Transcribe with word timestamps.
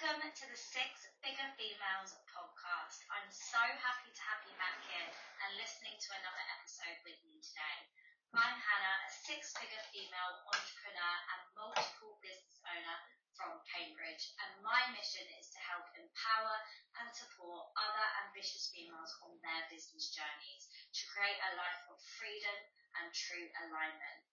Welcome 0.00 0.32
to 0.32 0.48
the 0.48 0.56
Six 0.56 1.12
Figure 1.20 1.52
Females 1.60 2.16
podcast. 2.24 3.04
I'm 3.12 3.28
so 3.28 3.60
happy 3.60 4.08
to 4.08 4.22
have 4.24 4.40
you 4.48 4.56
back 4.56 4.80
here 4.88 5.08
and 5.44 5.60
listening 5.60 5.92
to 5.92 6.16
another 6.16 6.40
episode 6.56 6.96
with 7.04 7.20
me 7.28 7.36
today. 7.44 7.84
I'm 8.32 8.56
Hannah, 8.56 8.96
a 9.04 9.10
six 9.12 9.52
figure 9.60 9.84
female 9.92 10.40
entrepreneur 10.48 11.16
and 11.36 11.52
multiple 11.52 12.16
business 12.24 12.56
owner 12.64 12.96
from 13.36 13.60
Cambridge, 13.68 14.32
and 14.40 14.64
my 14.64 14.88
mission 14.88 15.28
is 15.36 15.52
to 15.52 15.60
help 15.68 15.84
empower 15.92 16.56
and 16.96 17.12
support 17.12 17.68
other 17.76 18.06
ambitious 18.24 18.72
females 18.72 19.12
on 19.20 19.36
their 19.44 19.68
business 19.68 20.08
journeys 20.08 20.64
to 20.96 21.04
create 21.12 21.36
a 21.44 21.60
life 21.60 21.84
of 21.92 22.00
freedom 22.16 22.56
and 22.96 23.12
true 23.12 23.52
alignment. 23.68 24.29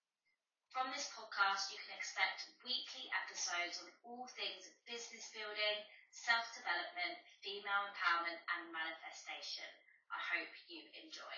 From 0.72 0.90
this 0.92 1.08
podcast, 1.12 1.70
you 1.70 1.76
can 1.78 1.92
expect 1.94 2.46
weekly 2.64 3.10
episodes 3.12 3.78
on 3.78 3.90
all 4.04 4.28
things 4.28 4.70
business 4.86 5.28
building, 5.34 5.84
self 6.12 6.54
development, 6.54 7.18
female 7.42 7.84
empowerment, 7.92 8.38
and 8.56 8.72
manifestation. 8.72 9.68
I 10.10 10.18
hope 10.38 10.48
you 10.68 10.88
enjoy. 10.94 11.36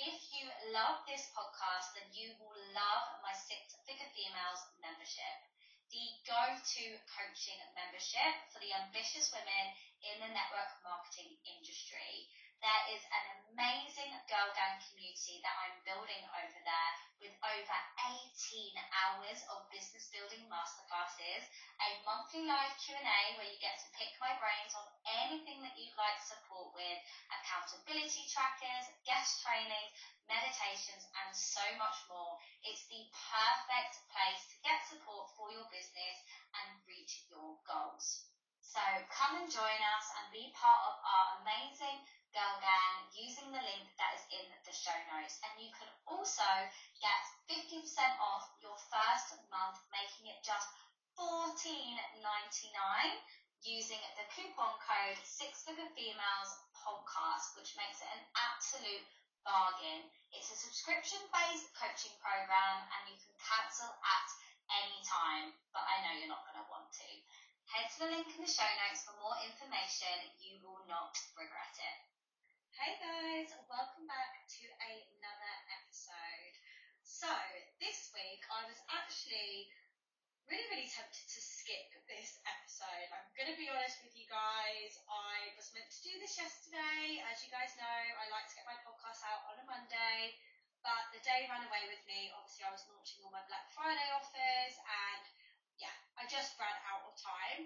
If 0.00 0.32
you 0.32 0.48
love 0.72 0.96
this 1.06 1.28
podcast, 1.36 1.92
then 1.92 2.08
you 2.14 2.32
will 2.40 2.56
love 2.72 3.04
my 3.20 3.32
Six 3.32 3.74
Figure 3.84 4.08
Females 4.14 4.64
membership 4.80 5.36
the 5.90 6.12
go-to 6.28 6.84
coaching 7.08 7.58
membership 7.74 8.36
for 8.52 8.60
the 8.60 8.72
ambitious 8.76 9.32
women 9.32 9.72
in 10.04 10.20
the 10.20 10.30
network 10.30 10.70
marketing 10.84 11.32
industry. 11.48 12.28
There 12.58 12.84
is 12.90 13.06
an 13.14 13.24
amazing 13.54 14.10
girl 14.26 14.50
gang 14.50 14.82
community 14.82 15.38
that 15.46 15.54
I'm 15.62 15.78
building 15.86 16.26
over 16.26 16.58
there 16.66 16.92
with 17.22 17.30
over 17.38 17.78
18 18.02 18.74
hours 18.90 19.38
of 19.46 19.70
business 19.70 20.10
building 20.10 20.42
masterclasses, 20.50 21.46
a 21.78 22.02
monthly 22.02 22.50
live 22.50 22.74
Q&A 22.82 23.22
where 23.38 23.46
you 23.46 23.62
get 23.62 23.78
to 23.78 23.94
pick 23.94 24.10
my 24.18 24.34
brains 24.42 24.74
on 24.74 24.90
anything 25.22 25.62
that 25.62 25.78
you'd 25.78 25.94
like 25.94 26.18
support 26.18 26.74
with, 26.74 26.98
accountability 27.30 28.26
trackers, 28.26 28.90
guest 29.06 29.38
trainings, 29.46 29.94
meditations, 30.26 31.06
and 31.14 31.30
so 31.30 31.62
much 31.78 32.02
more. 32.10 32.42
It's 32.66 32.90
the 32.90 33.06
perfect 33.14 34.02
place 34.10 34.42
to 34.50 34.58
get 34.66 34.82
support 34.82 35.30
for 35.38 35.54
your 35.54 35.70
business 35.70 36.16
and 36.58 36.82
reach 36.90 37.22
your 37.30 37.54
goals. 37.62 38.26
So 38.68 38.84
come 39.08 39.40
and 39.40 39.48
join 39.48 39.80
us 39.96 40.06
and 40.20 40.28
be 40.28 40.52
part 40.52 40.82
of 40.84 41.00
our 41.00 41.26
amazing 41.40 42.04
Girl 42.36 42.56
Gang 42.60 43.08
using 43.16 43.48
the 43.50 43.62
link 43.64 43.88
that 43.96 44.12
is 44.14 44.24
in 44.30 44.46
the 44.64 44.74
show 44.74 44.94
notes. 45.10 45.40
And 45.42 45.52
you 45.58 45.72
can 45.72 45.88
also 46.04 46.46
get 47.00 47.22
50% 47.48 47.82
off 48.20 48.52
your 48.60 48.76
first 48.92 49.32
month, 49.48 49.80
making 49.90 50.28
it 50.28 50.40
just 50.44 50.68
$14.99 51.16 52.14
using 53.66 53.98
the 54.14 54.26
coupon 54.30 54.70
code 54.78 55.18
Six 55.26 55.66
Figure 55.66 55.90
Females 55.96 56.52
Podcast, 56.78 57.58
which 57.58 57.74
makes 57.74 57.98
it 57.98 58.10
an 58.14 58.22
absolute 58.38 59.02
bargain. 59.42 60.06
It's 60.30 60.52
a 60.52 60.58
subscription 60.58 61.18
based 61.32 61.72
coaching 61.74 62.14
program 62.22 62.86
and 62.86 63.02
you 63.10 63.16
can 63.18 63.34
cancel 63.40 63.90
at 64.04 64.28
any 64.84 65.00
time, 65.02 65.56
but 65.72 65.82
I 65.82 66.04
know 66.04 66.12
you're 66.20 66.30
not 66.30 66.44
going 66.44 66.60
to 66.60 66.68
want 66.68 66.92
to. 67.02 67.08
Head 67.72 67.88
to 67.92 67.96
the 68.04 68.12
link 68.12 68.28
in 68.36 68.40
the 68.44 68.48
show 68.48 68.68
notes 68.86 69.04
for 69.04 69.16
more 69.20 69.36
information. 69.44 70.32
You 70.40 70.60
will 70.64 70.84
not 70.88 71.16
regret 71.36 71.76
it. 71.76 72.17
Hey 72.76 73.00
guys, 73.00 73.48
welcome 73.72 74.04
back 74.04 74.44
to 74.44 74.64
another 74.84 75.54
episode. 75.72 76.54
So, 77.00 77.32
this 77.80 78.12
week 78.12 78.44
I 78.52 78.68
was 78.68 78.76
actually 78.92 79.72
really, 80.44 80.68
really 80.68 80.90
tempted 80.92 81.24
to 81.24 81.40
skip 81.40 81.88
this 82.04 82.36
episode. 82.44 83.08
I'm 83.08 83.24
to 83.32 83.56
be 83.56 83.72
honest 83.72 84.04
with 84.04 84.12
you 84.12 84.28
guys. 84.28 85.00
I 85.08 85.56
was 85.56 85.72
meant 85.72 85.88
to 85.88 86.00
do 86.04 86.12
this 86.20 86.36
yesterday. 86.36 87.24
As 87.32 87.40
you 87.40 87.48
guys 87.48 87.72
know, 87.80 88.00
I 88.20 88.28
like 88.28 88.44
to 88.52 88.56
get 88.60 88.68
my 88.68 88.76
podcast 88.84 89.24
out 89.24 89.48
on 89.48 89.56
a 89.56 89.64
Monday, 89.64 90.36
but 90.84 91.08
the 91.16 91.24
day 91.24 91.48
ran 91.48 91.64
away 91.64 91.88
with 91.88 92.04
me. 92.04 92.28
Obviously, 92.36 92.68
I 92.68 92.74
was 92.76 92.84
launching 92.92 93.24
all 93.24 93.32
my 93.32 93.44
Black 93.48 93.64
Friday 93.72 94.12
offers 94.12 94.76
and 94.76 95.24
yeah, 95.80 95.96
I 96.20 96.28
just 96.28 96.58
ran 96.60 96.76
out 96.84 97.06
of 97.08 97.16
time. 97.16 97.64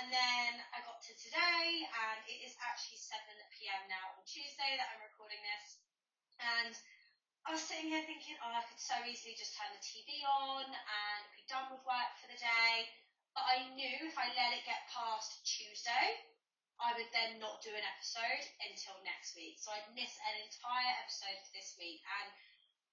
And 0.00 0.08
then 0.08 0.52
I 0.72 0.80
got 0.88 1.04
to 1.04 1.12
today 1.20 1.84
and 1.84 2.18
it 2.24 2.40
is 2.40 2.56
actually 2.64 2.96
7 2.96 3.20
p.m. 3.52 3.82
now 3.92 4.16
on 4.16 4.24
Tuesday 4.24 4.80
that 4.80 4.88
I'm 4.88 5.04
recording 5.04 5.40
this. 5.44 5.84
And 6.40 6.72
I 7.44 7.52
was 7.52 7.60
sitting 7.60 7.92
here 7.92 8.00
thinking, 8.08 8.40
oh, 8.40 8.56
I 8.56 8.64
could 8.72 8.80
so 8.80 8.96
easily 9.04 9.36
just 9.36 9.52
turn 9.52 9.68
the 9.74 9.84
TV 9.84 10.24
on 10.24 10.64
and 10.64 11.22
be 11.36 11.44
done 11.44 11.68
with 11.68 11.84
work 11.84 12.10
for 12.22 12.30
the 12.32 12.40
day. 12.40 12.88
But 13.36 13.44
I 13.44 13.68
knew 13.76 14.08
if 14.08 14.16
I 14.16 14.32
let 14.32 14.56
it 14.56 14.64
get 14.64 14.88
past 14.88 15.44
Tuesday, 15.44 16.24
I 16.80 16.96
would 16.96 17.12
then 17.12 17.36
not 17.36 17.60
do 17.60 17.76
an 17.76 17.84
episode 17.84 18.44
until 18.64 18.96
next 19.04 19.36
week. 19.36 19.60
So 19.60 19.76
I'd 19.76 19.92
miss 19.92 20.16
an 20.24 20.36
entire 20.40 20.92
episode 21.04 21.38
for 21.44 21.52
this 21.52 21.76
week. 21.76 22.00
And 22.00 22.28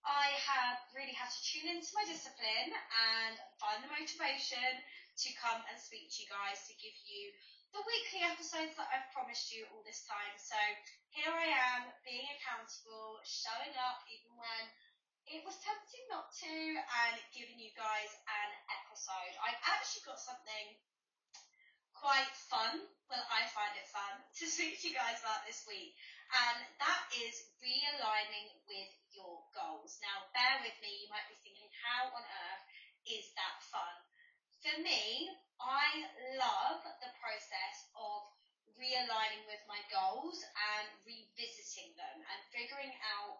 I 0.03 0.35
have 0.51 0.83
really 0.91 1.15
had 1.15 1.31
to 1.31 1.41
tune 1.43 1.79
into 1.79 1.95
my 1.95 2.03
discipline 2.07 2.71
and 2.71 3.35
find 3.59 3.83
the 3.83 3.91
motivation 3.91 4.83
to 5.25 5.29
come 5.35 5.59
and 5.67 5.75
speak 5.75 6.07
to 6.07 6.23
you 6.23 6.29
guys 6.31 6.63
to 6.71 6.73
give 6.79 6.95
you 7.03 7.35
the 7.75 7.83
weekly 7.83 8.23
episodes 8.23 8.73
that 8.79 8.89
I've 8.89 9.11
promised 9.13 9.51
you 9.51 9.67
all 9.69 9.83
this 9.83 10.07
time. 10.07 10.33
So 10.39 10.57
here 11.11 11.29
I 11.29 11.51
am 11.75 11.91
being 12.07 12.25
accountable, 12.39 13.21
showing 13.27 13.75
up 13.77 14.01
even 14.09 14.33
when 14.39 14.63
it 15.29 15.45
was 15.45 15.59
tempting 15.61 16.05
not 16.09 16.33
to 16.41 16.55
and 17.05 17.15
giving 17.35 17.61
you 17.61 17.69
guys 17.77 18.11
an 18.25 18.49
episode. 18.81 19.33
I've 19.43 19.61
actually 19.69 20.07
got 20.07 20.17
something 20.17 20.65
quite 21.93 22.33
fun, 22.49 22.81
well 23.11 23.25
I 23.27 23.45
find 23.53 23.75
it 23.77 23.85
fun, 23.91 24.23
to 24.39 24.45
speak 24.49 24.81
to 24.81 24.89
you 24.89 24.95
guys 24.97 25.21
about 25.21 25.45
this 25.45 25.67
week. 25.69 25.93
And 26.29 26.57
that 26.81 27.03
is 27.13 27.53
realigning 27.61 28.55
with 28.65 28.91
your 29.13 29.45
goals. 29.53 29.99
Now 30.01 30.31
bear 30.33 30.63
with 30.65 30.77
me, 30.81 31.05
you 31.05 31.09
might 31.13 31.27
be 31.29 31.37
thinking, 31.45 31.69
how 31.85 32.09
on 32.09 32.23
earth 32.23 32.65
is 33.05 33.29
that 33.37 33.61
fun? 33.69 34.08
For 34.59 34.75
me, 34.83 35.31
I 35.63 36.03
love 36.35 36.83
the 36.83 37.15
process 37.15 37.77
of 37.95 38.27
realigning 38.75 39.47
with 39.47 39.63
my 39.71 39.79
goals 39.87 40.43
and 40.75 40.87
revisiting 41.07 41.95
them 41.95 42.17
and 42.19 42.39
figuring 42.51 42.91
out 43.15 43.39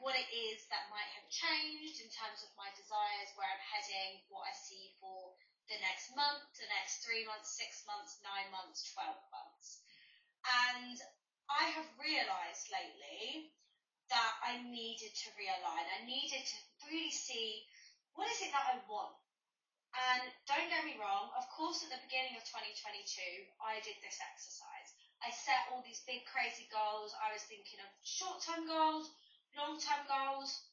what 0.00 0.16
it 0.16 0.24
is 0.32 0.64
that 0.72 0.88
might 0.88 1.12
have 1.20 1.28
changed 1.28 2.00
in 2.00 2.08
terms 2.08 2.40
of 2.48 2.56
my 2.56 2.72
desires, 2.72 3.28
where 3.36 3.44
I'm 3.44 3.60
heading, 3.60 4.24
what 4.32 4.48
I 4.48 4.56
see 4.56 4.96
for 5.04 5.36
the 5.68 5.76
next 5.84 6.16
month, 6.16 6.40
the 6.56 6.72
next 6.72 7.04
three 7.04 7.28
months, 7.28 7.52
six 7.52 7.84
months, 7.84 8.16
nine 8.24 8.48
months, 8.48 8.88
12 8.96 9.20
months. 9.36 9.84
And 10.48 10.96
I 11.52 11.76
have 11.76 11.88
realized 12.00 12.72
lately 12.72 13.52
that 14.08 14.32
I 14.40 14.64
needed 14.64 15.12
to 15.12 15.28
realign. 15.36 15.84
I 15.92 16.08
needed 16.08 16.40
to 16.40 16.58
really 16.88 17.12
see 17.12 17.68
what 18.16 18.32
is 18.32 18.48
it 18.48 18.52
that 18.56 18.64
I 18.64 18.80
want? 18.88 19.12
And 19.94 20.26
don't 20.50 20.66
get 20.66 20.82
me 20.82 20.98
wrong, 20.98 21.30
of 21.38 21.46
course 21.54 21.86
at 21.86 21.90
the 21.94 22.02
beginning 22.02 22.34
of 22.34 22.42
2022, 22.42 23.22
I 23.62 23.78
did 23.86 23.94
this 24.02 24.18
exercise. 24.18 24.90
I 25.22 25.30
set 25.30 25.70
all 25.70 25.86
these 25.86 26.02
big 26.02 26.26
crazy 26.26 26.66
goals. 26.68 27.14
I 27.22 27.30
was 27.30 27.46
thinking 27.46 27.78
of 27.78 27.88
short-term 28.02 28.66
goals, 28.66 29.14
long-term 29.54 30.02
goals. 30.10 30.66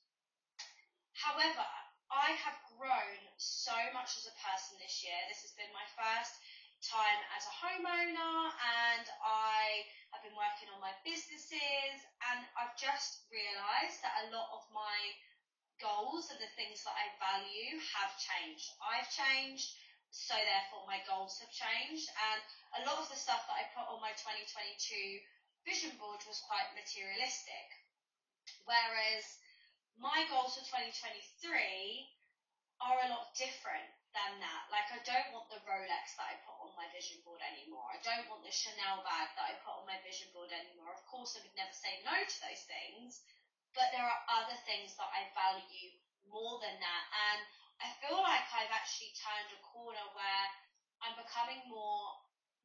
However, 1.14 1.70
I 2.10 2.34
have 2.34 2.58
grown 2.76 3.22
so 3.38 3.78
much 3.94 4.18
as 4.18 4.26
a 4.26 4.36
person 4.42 4.82
this 4.82 5.06
year. 5.06 5.16
This 5.30 5.46
has 5.46 5.54
been 5.54 5.70
my 5.72 5.86
first 5.94 6.36
time 6.82 7.22
as 7.38 7.46
a 7.46 7.54
homeowner 7.62 8.50
and 8.58 9.06
I 9.22 9.86
have 10.10 10.26
been 10.26 10.34
working 10.34 10.66
on 10.74 10.82
my 10.82 10.98
businesses 11.06 11.96
and 12.26 12.42
I've 12.58 12.74
just 12.74 13.30
realised 13.30 14.02
that 14.02 14.26
a 14.26 14.34
lot 14.34 14.50
of 14.50 14.66
my 14.74 14.98
goals 15.82 16.30
and 16.30 16.38
the 16.38 16.54
things 16.56 16.86
that 16.86 16.96
I 16.96 17.10
value 17.18 17.82
have 17.98 18.14
changed. 18.22 18.72
I've 18.80 19.10
changed, 19.10 19.74
so 20.14 20.38
therefore 20.38 20.86
my 20.86 21.02
goals 21.10 21.42
have 21.42 21.52
changed 21.52 22.08
and 22.14 22.42
a 22.80 22.86
lot 22.88 23.02
of 23.02 23.10
the 23.10 23.20
stuff 23.20 23.44
that 23.50 23.58
I 23.58 23.74
put 23.74 23.90
on 23.90 24.00
my 24.00 24.14
2022 24.16 24.78
vision 25.66 25.98
board 25.98 26.22
was 26.30 26.46
quite 26.46 26.70
materialistic. 26.78 27.68
Whereas 28.64 29.26
my 29.98 30.24
goals 30.30 30.56
for 30.56 30.64
2023 30.70 32.08
are 32.82 32.98
a 33.06 33.12
lot 33.14 33.34
different 33.38 33.90
than 34.12 34.42
that. 34.44 34.68
Like 34.68 34.90
I 34.92 35.00
don't 35.08 35.32
want 35.32 35.48
the 35.48 35.64
Rolex 35.64 36.18
that 36.20 36.36
I 36.36 36.44
put 36.44 36.58
on 36.60 36.76
my 36.76 36.88
vision 36.92 37.24
board 37.24 37.40
anymore. 37.46 37.88
I 37.94 38.00
don't 38.04 38.28
want 38.28 38.44
the 38.44 38.52
Chanel 38.52 39.06
bag 39.08 39.32
that 39.38 39.48
I 39.56 39.62
put 39.64 39.80
on 39.80 39.88
my 39.88 40.00
vision 40.04 40.28
board 40.36 40.52
anymore. 40.52 40.92
Of 40.92 41.04
course 41.08 41.38
I 41.40 41.44
would 41.46 41.56
never 41.56 41.74
say 41.74 42.04
no 42.04 42.16
to 42.16 42.38
those 42.44 42.64
things, 42.68 43.24
but 43.76 43.92
there 43.96 44.04
are 44.04 44.22
other 44.28 44.58
things 44.68 44.96
that 45.00 45.10
I 45.10 45.32
value 45.32 45.96
more 46.28 46.60
than 46.60 46.76
that. 46.80 47.04
And 47.32 47.40
I 47.80 47.88
feel 48.04 48.20
like 48.20 48.46
I've 48.52 48.74
actually 48.74 49.16
turned 49.16 49.52
a 49.56 49.60
corner 49.64 50.06
where 50.16 50.48
I'm 51.02 51.18
becoming 51.18 51.64
more 51.72 52.20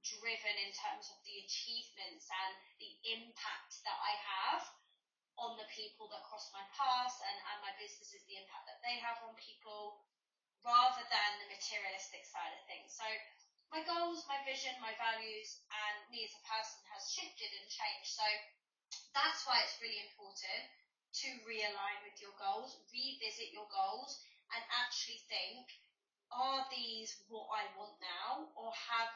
driven 0.05 0.55
in 0.62 0.70
terms 0.70 1.11
of 1.11 1.19
the 1.26 1.43
achievements 1.43 2.31
and 2.31 2.53
the 2.79 2.93
impact 3.19 3.82
that 3.82 3.99
I 3.99 4.14
have 4.23 4.62
on 5.37 5.58
the 5.58 5.69
people 5.69 6.08
that 6.08 6.25
cross 6.25 6.49
my 6.55 6.62
path 6.73 7.17
and, 7.20 7.38
and 7.53 7.58
my 7.61 7.75
business 7.76 8.14
is 8.14 8.25
the 8.25 8.38
impact 8.38 8.64
that 8.70 8.81
they 8.81 8.97
have 9.03 9.20
on 9.26 9.35
people 9.37 10.00
rather 10.64 11.05
than 11.11 11.31
the 11.43 11.50
materialistic 11.53 12.25
side 12.25 12.55
of 12.55 12.62
things. 12.70 12.94
So 12.94 13.05
my 13.75 13.82
goals, 13.85 14.25
my 14.31 14.41
vision, 14.47 14.73
my 14.79 14.94
values, 14.97 15.61
and 15.69 15.97
me 16.08 16.25
as 16.25 16.32
a 16.32 16.43
person 16.47 16.81
has 16.94 17.11
shifted 17.11 17.50
and 17.53 17.67
changed. 17.69 18.14
So 18.14 18.26
that's 19.12 19.44
why 19.44 19.61
it's 19.61 19.76
really 19.82 20.00
important 20.06 20.86
to 21.23 21.29
realign 21.47 21.99
with 22.05 22.19
your 22.20 22.35
goals, 22.37 22.76
revisit 22.93 23.55
your 23.55 23.69
goals, 23.70 24.20
and 24.53 24.62
actually 24.70 25.20
think, 25.26 25.67
are 26.31 26.67
these 26.70 27.23
what 27.31 27.47
I 27.55 27.67
want 27.79 27.97
now, 28.03 28.50
or 28.58 28.70
have 28.75 29.12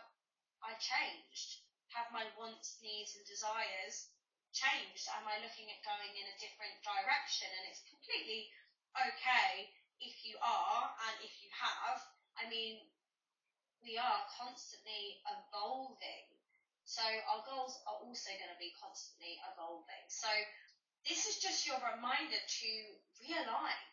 I 0.63 0.79
changed? 0.79 1.63
Have 1.91 2.15
my 2.15 2.23
wants, 2.39 2.79
needs, 2.79 3.19
and 3.19 3.27
desires 3.27 4.11
changed? 4.55 5.11
Am 5.19 5.27
I 5.27 5.43
looking 5.43 5.67
at 5.71 5.83
going 5.83 6.15
in 6.15 6.27
a 6.31 6.39
different 6.39 6.79
direction? 6.87 7.51
And 7.51 7.67
it's 7.67 7.83
completely 7.87 8.47
okay 8.95 9.71
if 9.99 10.23
you 10.23 10.39
are, 10.39 10.83
and 11.11 11.17
if 11.21 11.35
you 11.43 11.51
have. 11.51 11.99
I 12.39 12.47
mean, 12.47 12.79
we 13.83 13.99
are 13.99 14.23
constantly 14.39 15.21
evolving. 15.27 16.27
So 16.85 17.03
our 17.03 17.43
goals 17.47 17.79
are 17.87 17.99
also 18.03 18.31
going 18.35 18.51
to 18.51 18.61
be 18.61 18.75
constantly 18.79 19.39
evolving. 19.47 20.05
So 20.09 20.31
this 21.09 21.27
is 21.27 21.41
just 21.41 21.65
your 21.65 21.81
reminder 21.81 22.41
to 22.41 22.71
realign. 23.25 23.85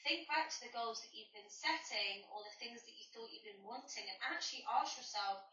Think 0.00 0.28
back 0.28 0.48
to 0.48 0.60
the 0.64 0.72
goals 0.72 1.00
that 1.04 1.12
you've 1.12 1.32
been 1.36 1.48
setting 1.52 2.24
or 2.32 2.40
the 2.44 2.56
things 2.56 2.80
that 2.84 2.96
you 2.96 3.04
thought 3.12 3.28
you've 3.28 3.44
been 3.44 3.64
wanting 3.64 4.08
and 4.08 4.18
actually 4.32 4.64
ask 4.64 4.96
yourself, 4.96 5.44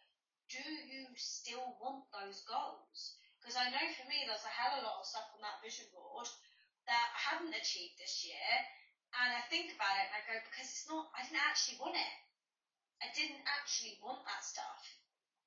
do 0.48 0.64
you 0.64 1.12
still 1.19 1.75
want 1.84 2.08
those 2.16 2.48
goals? 2.48 3.19
Because 3.40 3.60
I 3.60 3.68
know 3.68 3.86
for 3.96 4.08
me, 4.08 4.24
there's 4.24 4.48
a 4.48 4.52
hell 4.56 4.80
of 4.80 4.84
a 4.84 4.88
lot 4.88 5.04
of 5.04 5.08
stuff 5.08 5.28
on 5.36 5.44
that 5.44 5.60
vision 5.60 5.88
board 5.92 6.28
that 6.88 7.08
I 7.12 7.19
haven't 7.36 7.60
achieved 7.60 8.00
this 8.00 8.24
year. 8.24 8.52
And 9.19 9.36
I 9.36 9.44
think 9.52 9.75
about 9.75 10.00
it 10.00 10.08
and 10.08 10.16
I 10.16 10.24
go, 10.24 10.36
because 10.48 10.68
it's 10.68 10.88
not, 10.88 11.12
I 11.16 11.28
didn't 11.28 11.44
actually 11.44 11.80
want 11.80 12.00
it. 12.00 12.16
I 13.04 13.08
didn't 13.12 13.44
actually 13.60 14.00
want 14.00 14.24
that 14.24 14.44
stuff, 14.44 14.84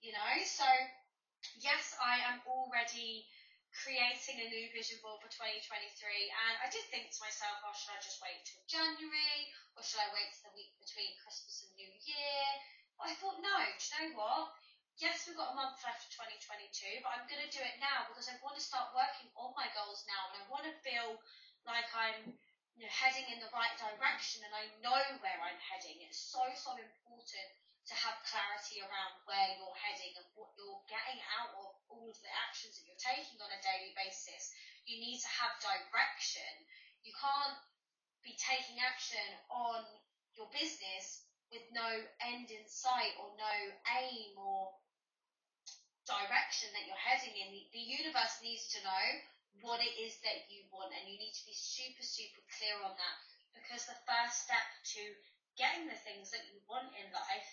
you 0.04 0.12
know? 0.12 0.32
So, 0.44 0.68
yes, 1.58 1.96
I 1.98 2.20
am 2.30 2.44
already 2.46 3.26
creating 3.70 4.42
a 4.42 4.50
new 4.50 4.66
vision 4.74 4.98
board 5.00 5.22
for 5.22 5.30
2023 5.30 5.62
and 5.70 6.54
I 6.58 6.68
did 6.68 6.82
think 6.90 7.10
to 7.10 7.22
myself, 7.22 7.62
oh, 7.62 7.74
should 7.74 7.94
I 7.94 8.02
just 8.02 8.18
wait 8.18 8.42
till 8.42 8.62
January 8.66 9.40
or 9.78 9.82
should 9.86 10.02
I 10.02 10.10
wait 10.10 10.34
till 10.34 10.50
the 10.50 10.58
week 10.58 10.74
between 10.82 11.14
Christmas 11.22 11.66
and 11.66 11.72
New 11.78 11.92
Year? 12.02 12.46
But 12.98 13.14
I 13.14 13.18
thought, 13.18 13.38
no, 13.38 13.56
do 13.56 13.78
you 13.78 13.90
know 13.94 14.08
what? 14.18 14.52
Yes, 14.98 15.24
we've 15.24 15.38
got 15.38 15.54
a 15.54 15.56
month 15.56 15.80
left 15.80 16.04
of 16.04 16.12
2022, 16.12 17.00
but 17.00 17.14
I'm 17.14 17.24
going 17.30 17.40
to 17.40 17.48
do 17.54 17.62
it 17.62 17.80
now 17.80 18.10
because 18.10 18.28
I 18.28 18.36
want 18.44 18.58
to 18.58 18.64
start 18.64 18.92
working 18.92 19.32
on 19.38 19.56
my 19.56 19.70
goals 19.72 20.04
now 20.04 20.28
and 20.28 20.42
I 20.42 20.50
want 20.52 20.68
to 20.68 20.74
feel 20.84 21.16
like 21.64 21.88
I'm 21.94 22.36
you 22.76 22.84
know, 22.84 22.92
heading 22.92 23.30
in 23.32 23.40
the 23.40 23.48
right 23.54 23.72
direction 23.80 24.44
and 24.44 24.52
I 24.52 24.68
know 24.84 25.00
where 25.24 25.40
I'm 25.40 25.60
heading. 25.62 26.04
It's 26.04 26.20
so, 26.20 26.44
so 26.52 26.76
important 26.76 27.48
to 27.88 27.94
have 27.96 28.22
clarity 28.28 28.84
around 28.84 29.18
where 29.24 29.56
you're 29.56 29.80
heading 29.80 30.14
and 30.20 30.28
what 30.36 30.52
you're 30.54 30.84
getting 30.86 31.20
out 31.40 31.50
of 31.56 31.74
all 31.90 32.06
of 32.06 32.18
the 32.20 32.32
actions 32.46 32.78
that 32.78 32.86
you're 32.86 33.00
taking 33.00 33.40
on 33.40 33.50
a 33.50 33.60
daily 33.64 33.92
basis. 33.96 34.52
You 34.84 35.00
need 35.00 35.18
to 35.18 35.30
have 35.40 35.58
direction. 35.58 36.52
You 37.02 37.16
can't 37.16 37.58
be 38.20 38.36
taking 38.36 38.78
action 38.78 39.24
on 39.48 39.82
your 40.36 40.46
business 40.52 41.24
with 41.50 41.66
no 41.74 41.88
end 42.22 42.46
in 42.52 42.62
sight 42.68 43.18
or 43.18 43.34
no 43.34 43.54
aim 43.98 44.38
or 44.38 44.70
direction 46.06 46.70
that 46.74 46.86
you're 46.86 47.06
heading 47.06 47.34
in. 47.34 47.48
The, 47.74 47.82
universe 47.82 48.38
needs 48.42 48.70
to 48.76 48.78
know 48.86 49.06
what 49.66 49.82
it 49.82 49.94
is 49.98 50.18
that 50.22 50.46
you 50.46 50.62
want 50.70 50.94
and 50.94 51.10
you 51.10 51.18
need 51.18 51.34
to 51.34 51.44
be 51.46 51.54
super, 51.54 52.06
super 52.06 52.42
clear 52.54 52.78
on 52.86 52.94
that 52.94 53.16
because 53.54 53.84
the 53.86 53.98
first 54.06 54.46
step 54.46 54.62
to 54.94 55.02
getting 55.58 55.90
the 55.90 55.98
things 56.06 56.30
that 56.30 56.46
you 56.48 56.62
want 56.70 56.94
in 56.94 57.10
life 57.10 57.50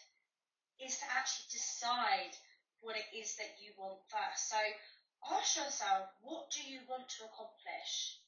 is 0.82 0.98
to 1.02 1.08
actually 1.10 1.50
decide 1.50 2.34
what 2.82 2.98
it 2.98 3.10
is 3.14 3.36
that 3.38 3.58
you 3.58 3.74
want 3.78 4.00
first. 4.08 4.50
So 4.50 4.60
ask 5.34 5.58
yourself, 5.58 6.14
what 6.22 6.50
do 6.54 6.62
you 6.62 6.86
want 6.86 7.10
to 7.18 7.26
accomplish? 7.26 8.22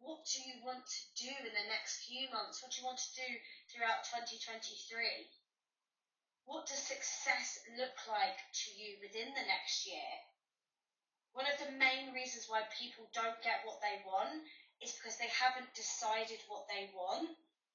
What 0.00 0.24
do 0.24 0.40
you 0.40 0.64
want 0.64 0.86
to 0.86 1.02
do 1.18 1.32
in 1.44 1.52
the 1.52 1.68
next 1.68 2.08
few 2.08 2.30
months? 2.32 2.62
What 2.62 2.72
do 2.72 2.80
you 2.80 2.88
want 2.88 3.02
to 3.02 3.16
do 3.20 3.28
throughout 3.68 4.06
2023? 4.08 5.28
What 6.48 6.64
does 6.66 6.80
success 6.80 7.60
look 7.76 7.94
like 8.08 8.40
to 8.40 8.68
you 8.74 8.96
within 8.98 9.28
the 9.36 9.44
next 9.44 9.84
year? 9.84 10.10
One 11.36 11.46
of 11.46 11.60
the 11.62 11.76
main 11.78 12.10
reasons 12.16 12.48
why 12.48 12.66
people 12.74 13.06
don't 13.12 13.38
get 13.44 13.62
what 13.62 13.78
they 13.84 14.02
want 14.02 14.40
is 14.82 14.96
because 14.96 15.20
they 15.20 15.30
haven't 15.30 15.70
decided 15.76 16.40
what 16.48 16.66
they 16.66 16.90
want. 16.96 17.28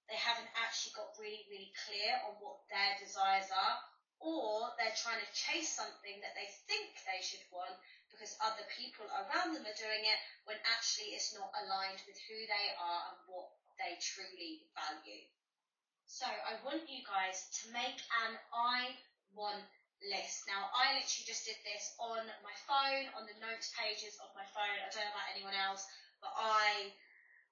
They 0.10 0.18
haven't 0.18 0.52
actually 0.60 0.98
got 0.98 1.16
really, 1.22 1.46
really 1.48 1.72
clear 1.86 2.20
on 2.28 2.36
what 2.42 2.66
their 2.68 2.98
desires 3.00 3.50
are, 3.54 3.78
or 4.26 4.74
they're 4.82 4.98
trying 4.98 5.22
to 5.22 5.30
chase 5.38 5.70
something 5.70 6.18
that 6.26 6.34
they 6.34 6.50
think 6.66 6.98
they 7.06 7.22
should 7.22 7.46
want 7.54 7.78
because 8.10 8.34
other 8.42 8.66
people 8.74 9.06
around 9.06 9.54
them 9.54 9.70
are 9.70 9.78
doing 9.78 10.02
it 10.02 10.20
when 10.50 10.58
actually 10.66 11.14
it's 11.14 11.38
not 11.38 11.54
aligned 11.62 12.02
with 12.10 12.18
who 12.26 12.40
they 12.50 12.68
are 12.82 13.14
and 13.14 13.20
what 13.30 13.54
they 13.78 13.94
truly 14.02 14.66
value. 14.74 15.30
So 16.10 16.26
I 16.26 16.58
want 16.66 16.90
you 16.90 17.06
guys 17.06 17.46
to 17.62 17.76
make 17.76 18.02
an 18.26 18.34
I 18.50 18.98
want 19.38 19.62
list. 20.02 20.48
Now, 20.50 20.74
I 20.74 20.98
literally 20.98 21.28
just 21.28 21.46
did 21.46 21.60
this 21.62 21.94
on 22.02 22.26
my 22.42 22.56
phone, 22.66 23.12
on 23.14 23.30
the 23.30 23.38
notes 23.38 23.74
pages 23.78 24.18
of 24.24 24.34
my 24.34 24.46
phone. 24.54 24.80
I 24.80 24.90
don't 24.90 25.06
know 25.06 25.14
about 25.14 25.34
anyone 25.34 25.58
else, 25.58 25.84
but 26.24 26.34
I 26.34 26.94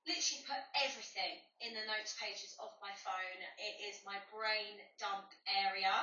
literally 0.04 0.44
put 0.44 0.60
everything 0.84 1.40
in 1.64 1.72
the 1.72 1.86
notes 1.88 2.16
pages 2.20 2.56
of 2.60 2.72
my 2.84 2.92
phone. 3.04 3.40
It 3.60 3.76
is 3.88 4.04
my 4.04 4.20
brain 4.32 4.80
dump 5.00 5.32
area. 5.48 5.94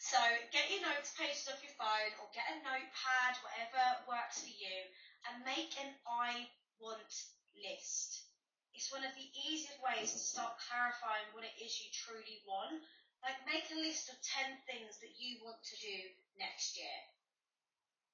So 0.00 0.18
get 0.50 0.72
your 0.72 0.84
notes 0.84 1.12
pages 1.16 1.48
off 1.48 1.60
your 1.60 1.76
phone 1.76 2.12
or 2.20 2.32
get 2.32 2.48
a 2.48 2.56
notepad, 2.64 3.34
whatever 3.44 3.84
works 4.08 4.40
for 4.40 4.52
you, 4.52 4.78
and 5.28 5.44
make 5.44 5.76
an 5.76 5.92
I 6.08 6.48
want 6.80 7.12
list. 7.60 8.24
It's 8.72 8.88
one 8.88 9.04
of 9.04 9.12
the 9.12 9.28
easiest 9.36 9.76
ways 9.84 10.12
to 10.16 10.20
start 10.20 10.56
clarifying 10.64 11.28
what 11.36 11.44
it 11.44 11.52
is 11.60 11.76
you 11.84 11.92
truly 11.92 12.40
want 12.48 12.80
like 13.20 13.36
make 13.44 13.68
a 13.68 13.80
list 13.84 14.08
of 14.08 14.16
10 14.24 14.64
things 14.64 14.96
that 15.04 15.12
you 15.20 15.36
want 15.44 15.60
to 15.60 15.76
do 15.76 15.96
next 16.40 16.76
year. 16.76 16.98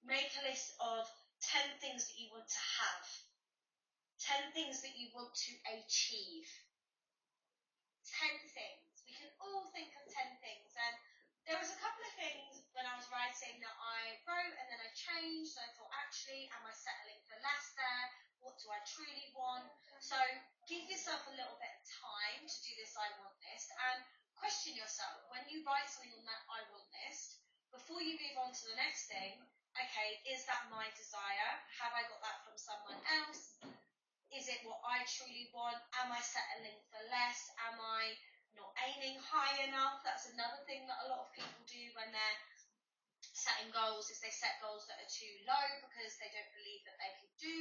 Make 0.02 0.30
a 0.34 0.46
list 0.46 0.74
of 0.82 1.06
10 1.42 1.78
things 1.78 2.06
that 2.10 2.18
you 2.18 2.26
want 2.30 2.46
to 2.50 2.62
have. 2.82 3.25
10 4.20 4.56
things 4.56 4.80
that 4.80 4.96
you 4.96 5.12
want 5.12 5.32
to 5.36 5.52
achieve. 5.76 6.48
10 8.06 8.32
things. 8.56 9.04
We 9.04 9.12
can 9.12 9.32
all 9.42 9.68
think 9.76 9.92
of 9.92 10.04
10 10.08 10.40
things. 10.40 10.72
And 10.72 10.94
there 11.44 11.60
was 11.60 11.70
a 11.70 11.78
couple 11.78 12.02
of 12.02 12.14
things 12.16 12.64
when 12.72 12.88
I 12.88 12.96
was 12.96 13.06
writing 13.12 13.60
that 13.60 13.76
I 13.76 14.18
wrote 14.24 14.54
and 14.56 14.66
then 14.72 14.80
I 14.80 14.90
changed. 14.96 15.54
And 15.60 15.68
I 15.68 15.70
thought, 15.76 15.92
actually, 16.00 16.48
am 16.50 16.64
I 16.64 16.72
settling 16.72 17.20
for 17.28 17.36
less 17.44 17.76
there? 17.76 18.06
What 18.40 18.56
do 18.62 18.72
I 18.72 18.80
truly 18.88 19.32
want? 19.36 19.68
So 20.00 20.16
give 20.68 20.86
yourself 20.88 21.24
a 21.28 21.34
little 21.36 21.56
bit 21.60 21.72
of 21.72 21.82
time 21.86 22.42
to 22.46 22.56
do 22.62 22.72
this 22.78 22.94
I 22.96 23.08
want 23.20 23.36
list. 23.42 23.72
And 23.90 24.00
question 24.36 24.76
yourself 24.76 25.24
when 25.32 25.44
you 25.48 25.64
write 25.64 25.88
something 25.88 26.12
on 26.12 26.24
that 26.28 26.42
I 26.48 26.60
want 26.68 26.86
list, 27.04 27.40
before 27.72 28.00
you 28.00 28.16
move 28.16 28.36
on 28.46 28.52
to 28.52 28.64
the 28.70 28.76
next 28.78 29.08
thing, 29.08 29.40
okay, 29.76 30.08
is 30.28 30.44
that 30.48 30.68
my 30.72 30.88
desire? 30.96 31.50
Have 31.80 31.92
I 31.92 32.04
got 32.08 32.20
that 32.24 32.38
from 32.44 32.56
someone 32.56 33.00
else? 33.24 33.55
Is 34.36 34.52
it 34.52 34.60
what 34.68 34.84
I 34.84 35.00
truly 35.08 35.48
want? 35.56 35.80
Am 35.96 36.12
I 36.12 36.20
settling 36.20 36.76
for 36.92 37.00
less? 37.08 37.48
Am 37.72 37.80
I 37.80 38.12
not 38.52 38.68
aiming 38.84 39.16
high 39.16 39.64
enough? 39.64 40.04
That's 40.04 40.28
another 40.28 40.60
thing 40.68 40.84
that 40.84 41.08
a 41.08 41.08
lot 41.08 41.24
of 41.24 41.32
people 41.32 41.64
do 41.64 41.80
when 41.96 42.12
they're 42.12 42.40
setting 43.32 43.72
goals 43.72 44.12
is 44.12 44.20
they 44.20 44.28
set 44.28 44.60
goals 44.60 44.84
that 44.92 45.00
are 45.00 45.08
too 45.08 45.40
low 45.48 45.66
because 45.88 46.20
they 46.20 46.28
don't 46.36 46.52
believe 46.52 46.84
that 46.84 47.00
they 47.00 47.16
can 47.16 47.32
do 47.40 47.56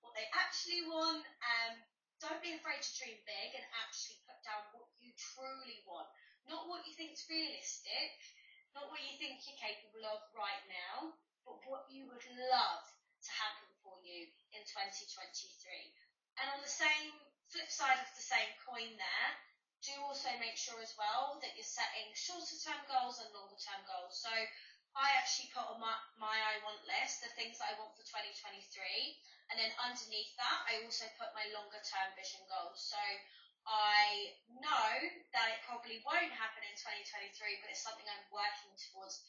what 0.00 0.16
they 0.16 0.24
actually 0.32 0.88
want. 0.88 1.28
Um, 1.44 1.84
don't 2.24 2.40
be 2.40 2.56
afraid 2.56 2.80
to 2.80 2.90
dream 2.96 3.20
big 3.28 3.52
and 3.52 3.66
actually 3.84 4.16
put 4.24 4.40
down 4.48 4.64
what 4.72 4.88
you 4.96 5.12
truly 5.20 5.84
want. 5.84 6.08
Not 6.48 6.72
what 6.72 6.88
you 6.88 6.96
think 6.96 7.12
is 7.12 7.28
realistic, 7.28 8.16
not 8.72 8.88
what 8.88 9.04
you 9.04 9.12
think 9.20 9.44
you're 9.44 9.60
capable 9.60 10.08
of 10.08 10.24
right 10.32 10.64
now, 10.72 11.20
but 11.44 11.60
what 11.68 11.84
you 11.92 12.08
would 12.08 12.24
love 12.48 12.84
to 13.28 13.30
happen 13.36 13.68
for 13.84 14.00
you 14.00 14.24
in 14.56 14.64
2023. 14.64 15.92
And 16.40 16.50
on 16.50 16.60
the 16.60 16.70
same 16.70 17.14
flip 17.48 17.70
side 17.70 18.00
of 18.02 18.10
the 18.14 18.24
same 18.24 18.50
coin 18.66 18.94
there, 18.98 19.30
do 19.84 19.94
also 20.02 20.32
make 20.40 20.56
sure 20.56 20.80
as 20.80 20.96
well 20.96 21.38
that 21.44 21.54
you're 21.54 21.66
setting 21.66 22.08
shorter 22.16 22.56
term 22.56 22.82
goals 22.88 23.20
and 23.20 23.30
longer 23.36 23.60
term 23.60 23.84
goals. 23.84 24.16
So 24.16 24.32
I 24.96 25.12
actually 25.18 25.52
put 25.52 25.68
on 25.68 25.78
my, 25.78 25.94
my 26.16 26.34
I 26.34 26.58
want 26.64 26.82
list 26.88 27.20
the 27.20 27.30
things 27.36 27.60
that 27.60 27.74
I 27.74 27.78
want 27.78 27.92
for 27.94 28.06
2023 28.06 28.64
and 29.52 29.60
then 29.60 29.72
underneath 29.76 30.32
that, 30.40 30.64
I 30.66 30.82
also 30.82 31.04
put 31.20 31.36
my 31.36 31.44
longer 31.52 31.80
term 31.84 32.10
vision 32.16 32.42
goals. 32.48 32.80
So 32.80 33.00
I 33.68 34.34
know 34.48 34.90
that 35.32 35.46
it 35.52 35.60
probably 35.68 36.00
won't 36.04 36.32
happen 36.32 36.64
in 36.64 36.76
2023, 36.76 37.60
but 37.60 37.70
it's 37.72 37.84
something 37.84 38.08
I'm 38.08 38.26
working 38.32 38.72
towards 38.90 39.20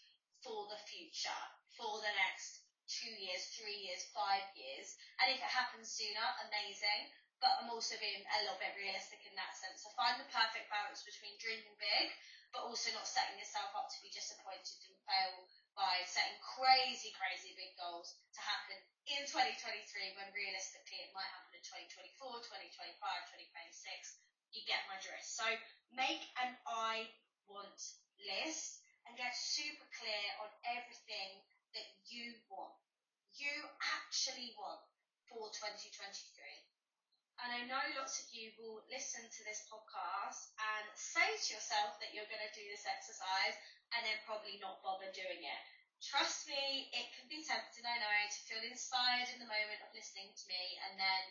for 0.43 0.67
the 0.71 0.79
future, 0.87 1.43
for 1.75 1.99
the 1.99 2.13
next 2.15 2.64
two 2.87 3.11
years, 3.11 3.45
three 3.55 3.75
years, 3.75 4.05
five 4.13 4.43
years. 4.55 4.95
And 5.21 5.29
if 5.31 5.37
it 5.41 5.51
happens 5.51 5.89
sooner, 5.89 6.27
amazing. 6.45 7.09
but 7.41 7.51
I'm 7.59 7.69
also 7.69 7.95
being 7.99 8.23
a 8.23 8.39
little 8.41 8.57
bit 8.57 8.73
realistic 8.79 9.21
in 9.27 9.35
that 9.35 9.53
sense. 9.53 9.83
So 9.83 9.91
find 9.93 10.15
the 10.17 10.25
perfect 10.31 10.71
balance 10.71 11.03
between 11.03 11.35
dreaming 11.37 11.75
big, 11.77 12.07
but 12.55 12.63
also 12.63 12.89
not 12.95 13.05
setting 13.07 13.35
yourself 13.37 13.69
up 13.75 13.87
to 13.91 13.99
be 14.01 14.09
disappointed 14.09 14.79
and 14.87 14.95
fail 15.05 15.43
by 15.75 16.01
setting 16.07 16.37
crazy, 16.39 17.11
crazy 17.11 17.51
big 17.53 17.69
goals 17.77 18.15
to 18.33 18.41
happen 18.41 18.79
in 19.11 19.27
2023 19.27 20.15
when 20.15 20.31
realistically 20.33 21.03
it 21.03 21.11
might 21.13 21.29
happen 21.29 21.51
in 21.53 21.61
2024, 21.61 22.39
2025, 22.41 22.95
2026. 23.27 24.15
You 24.55 24.63
get 24.65 24.81
my 24.87 24.95
drift. 25.03 25.27
So 25.27 25.45
make 25.91 26.23
an 26.39 26.55
I 26.65 27.11
want 27.51 27.75
list 28.17 28.79
and 29.05 29.17
get 29.19 29.35
super 29.35 29.85
clear 29.93 30.27
on 30.41 30.49
everything 30.65 31.43
that 31.75 31.89
you 32.07 32.39
want. 32.47 32.73
You 33.35 33.51
actually 33.99 34.55
want 34.55 34.79
for 35.27 35.51
2023. 35.51 36.23
And 37.43 37.51
I 37.51 37.67
know 37.67 37.83
lots 37.99 38.23
of 38.23 38.31
you 38.31 38.55
will 38.55 38.79
listen 38.87 39.19
to 39.27 39.41
this 39.43 39.67
podcast 39.67 40.55
and 40.55 40.87
say 40.95 41.27
to 41.35 41.47
yourself 41.51 41.99
that 41.99 42.15
you're 42.15 42.31
going 42.31 42.47
to 42.47 42.55
do 42.55 42.63
this 42.71 42.87
exercise 42.87 43.59
and 43.91 44.07
then 44.07 44.23
probably 44.23 44.55
not 44.63 44.79
bother 44.79 45.11
doing 45.11 45.43
it. 45.43 45.61
Trust 45.99 46.47
me, 46.47 46.87
it 46.95 47.11
can 47.11 47.27
be 47.27 47.43
tempting, 47.43 47.83
I 47.83 47.99
know, 47.99 48.19
to 48.31 48.39
feel 48.47 48.63
inspired 48.63 49.27
in 49.35 49.43
the 49.43 49.51
moment 49.51 49.83
of 49.83 49.91
listening 49.91 50.31
to 50.31 50.45
me 50.47 50.79
and 50.87 50.95
then 50.95 51.23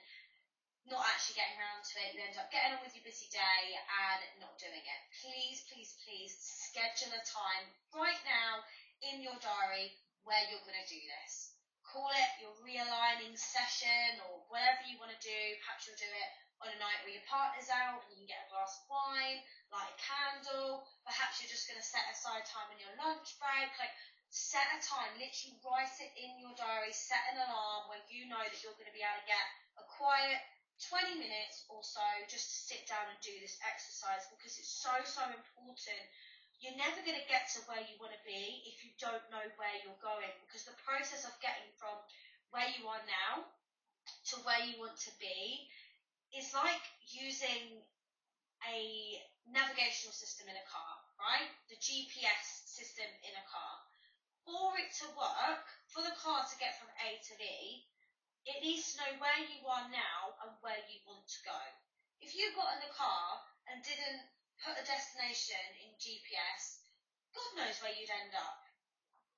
not 0.92 1.08
actually 1.08 1.40
getting 1.40 1.56
around 1.56 1.80
to 1.88 1.96
it. 2.04 2.12
You 2.12 2.20
end 2.20 2.36
up 2.36 2.52
getting 2.52 2.76
on 2.76 2.84
with 2.84 2.92
your 2.92 3.06
busy 3.08 3.32
day 3.32 3.72
and 3.72 4.20
not 4.44 4.60
doing 4.60 4.84
it. 4.84 5.00
Please, 5.24 5.64
please, 5.72 5.96
please 6.04 6.36
schedule 6.36 7.16
a 7.16 7.22
time 7.24 7.64
right 7.96 8.20
now 8.28 8.60
in 9.00 9.24
your 9.24 9.40
diary 9.40 9.96
where 10.25 10.43
you're 10.49 10.64
going 10.64 10.81
to 10.81 10.88
do 10.90 11.00
this 11.00 11.54
call 11.95 12.11
it 12.11 12.31
your 12.43 12.50
realigning 12.59 13.38
session 13.38 14.19
or 14.26 14.43
whatever 14.50 14.83
you 14.83 14.99
want 14.99 15.14
to 15.14 15.21
do. 15.23 15.40
Perhaps 15.62 15.87
you'll 15.87 16.00
do 16.00 16.11
it 16.11 16.31
on 16.59 16.66
a 16.66 16.78
night 16.83 16.99
where 17.07 17.14
your 17.14 17.23
partner's 17.31 17.71
out 17.71 18.02
and 18.02 18.11
you 18.11 18.26
can 18.26 18.31
get 18.35 18.43
a 18.43 18.50
glass 18.50 18.83
of 18.83 18.90
wine, 18.90 19.38
light 19.71 19.95
a 19.95 19.99
candle. 20.02 20.83
Perhaps 21.07 21.38
you're 21.38 21.54
just 21.54 21.71
going 21.71 21.78
to 21.78 21.87
set 21.87 22.02
aside 22.11 22.43
time 22.50 22.66
in 22.75 22.83
your 22.83 22.90
lunch 22.99 23.38
break. 23.38 23.71
Like, 23.78 23.95
set 24.35 24.66
a 24.75 24.83
time, 24.83 25.14
literally 25.14 25.54
write 25.62 25.95
it 26.02 26.11
in 26.19 26.35
your 26.43 26.50
diary, 26.59 26.90
set 26.90 27.23
an 27.31 27.47
alarm 27.47 27.87
where 27.87 28.02
you 28.11 28.26
know 28.26 28.43
that 28.43 28.59
you're 28.59 28.75
going 28.75 28.90
to 28.90 28.97
be 28.97 29.07
able 29.07 29.23
to 29.23 29.31
get 29.31 29.47
a 29.78 29.87
quiet 29.87 30.43
20 30.90 31.23
minutes 31.23 31.62
or 31.71 31.78
so 31.87 32.02
just 32.26 32.50
to 32.50 32.57
sit 32.75 32.83
down 32.90 33.07
and 33.07 33.19
do 33.23 33.31
this 33.38 33.54
exercise 33.62 34.26
because 34.35 34.59
it's 34.59 34.83
so, 34.83 34.90
so 35.07 35.23
important 35.31 36.02
you're 36.64 36.80
never 36.80 36.97
going 37.04 37.21
to 37.21 37.28
get 37.28 37.44
to 37.52 37.61
where 37.68 37.85
you 37.85 37.92
want 38.00 38.16
to 38.16 38.23
be 38.25 38.64
if 38.64 38.80
you 38.80 38.88
don't 38.97 39.21
know 39.28 39.44
where 39.61 39.76
you're 39.85 40.00
going 40.00 40.33
because 40.49 40.64
the 40.64 40.73
process 40.80 41.28
of 41.28 41.37
getting 41.44 41.68
from 41.76 41.92
where 42.56 42.64
you 42.73 42.88
are 42.88 43.04
now 43.04 43.44
to 44.33 44.40
where 44.49 44.64
you 44.64 44.80
want 44.80 44.97
to 44.97 45.12
be 45.21 45.68
is 46.33 46.56
like 46.56 46.80
using 47.12 47.85
a 48.64 48.80
navigational 49.44 50.16
system 50.16 50.49
in 50.49 50.56
a 50.56 50.64
car, 50.64 50.94
right? 51.21 51.52
The 51.68 51.76
GPS 51.76 52.64
system 52.64 53.12
in 53.21 53.35
a 53.37 53.44
car. 53.44 53.75
For 54.49 54.73
it 54.80 54.88
to 55.04 55.06
work, 55.12 55.68
for 55.92 56.00
the 56.00 56.16
car 56.16 56.49
to 56.49 56.56
get 56.56 56.80
from 56.80 56.88
A 57.04 57.21
to 57.21 57.33
B, 57.37 57.44
it 58.49 58.64
needs 58.64 58.97
to 58.97 59.04
know 59.04 59.12
where 59.21 59.40
you 59.40 59.61
are 59.68 59.88
now 59.92 60.37
and 60.44 60.56
where 60.64 60.80
you 60.88 61.00
want 61.04 61.28
to 61.28 61.40
go. 61.44 61.61
If 62.25 62.33
you 62.33 62.56
got 62.56 62.76
in 62.76 62.88
the 62.88 62.97
car 62.97 63.40
and 63.68 63.85
didn't 63.85 64.34
put 64.62 64.78
a 64.78 64.84
destination 64.87 65.64
in 65.82 65.96
GPS, 65.99 66.84
God 67.34 67.50
knows 67.58 67.78
where 67.82 67.94
you'd 67.94 68.12
end 68.12 68.34
up. 68.38 68.62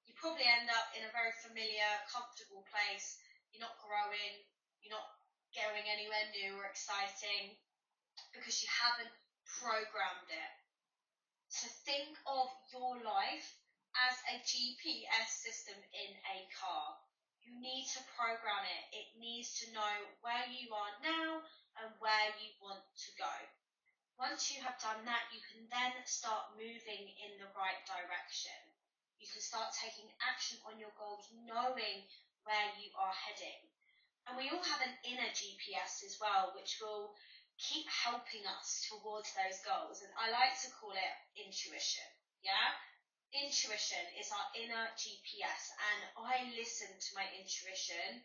You 0.04 0.12
probably 0.18 0.44
end 0.44 0.68
up 0.68 0.92
in 0.92 1.04
a 1.04 1.16
very 1.16 1.32
familiar, 1.40 1.88
comfortable 2.08 2.64
place. 2.68 3.16
You're 3.52 3.64
not 3.64 3.80
growing, 3.80 4.44
you're 4.84 4.92
not 4.92 5.16
going 5.56 5.88
anywhere 5.88 6.28
new 6.36 6.60
or 6.60 6.68
exciting 6.68 7.56
because 8.36 8.60
you 8.60 8.68
haven't 8.68 9.12
programmed 9.48 10.28
it. 10.28 10.52
So 11.48 11.64
think 11.88 12.12
of 12.28 12.52
your 12.68 13.00
life 13.00 13.48
as 13.96 14.16
a 14.28 14.36
GPS 14.44 15.28
system 15.32 15.78
in 15.96 16.12
a 16.36 16.38
car. 16.52 17.00
You 17.40 17.56
need 17.56 17.88
to 17.96 18.02
program 18.12 18.66
it. 18.66 18.84
It 18.92 19.08
needs 19.16 19.56
to 19.62 19.72
know 19.72 19.96
where 20.20 20.44
you 20.52 20.68
are 20.74 20.94
now 21.00 21.40
and 21.80 21.88
where 22.02 22.28
you 22.42 22.52
want 22.60 22.82
to 22.84 23.10
go. 23.16 23.34
Once 24.16 24.48
you 24.48 24.64
have 24.64 24.80
done 24.80 25.04
that, 25.04 25.28
you 25.28 25.40
can 25.52 25.68
then 25.68 25.92
start 26.08 26.56
moving 26.56 27.04
in 27.20 27.36
the 27.36 27.52
right 27.52 27.84
direction. 27.84 28.56
You 29.20 29.28
can 29.28 29.44
start 29.44 29.76
taking 29.76 30.08
action 30.24 30.56
on 30.64 30.80
your 30.80 30.92
goals, 30.96 31.28
knowing 31.44 32.08
where 32.44 32.70
you 32.80 32.88
are 32.96 33.12
heading. 33.12 33.60
And 34.24 34.40
we 34.40 34.48
all 34.48 34.64
have 34.64 34.80
an 34.80 34.96
inner 35.04 35.28
GPS 35.36 36.00
as 36.00 36.16
well, 36.16 36.56
which 36.56 36.80
will 36.80 37.12
keep 37.60 37.84
helping 37.88 38.44
us 38.48 38.88
towards 38.88 39.32
those 39.36 39.60
goals. 39.64 40.00
And 40.00 40.12
I 40.16 40.32
like 40.32 40.56
to 40.64 40.72
call 40.80 40.96
it 40.96 41.16
intuition. 41.36 42.08
Yeah? 42.40 42.72
Intuition 43.36 44.04
is 44.16 44.32
our 44.32 44.48
inner 44.56 44.88
GPS. 44.96 45.62
And 45.92 46.00
I 46.16 46.52
listen 46.56 46.88
to 46.88 47.10
my 47.16 47.28
intuition 47.36 48.24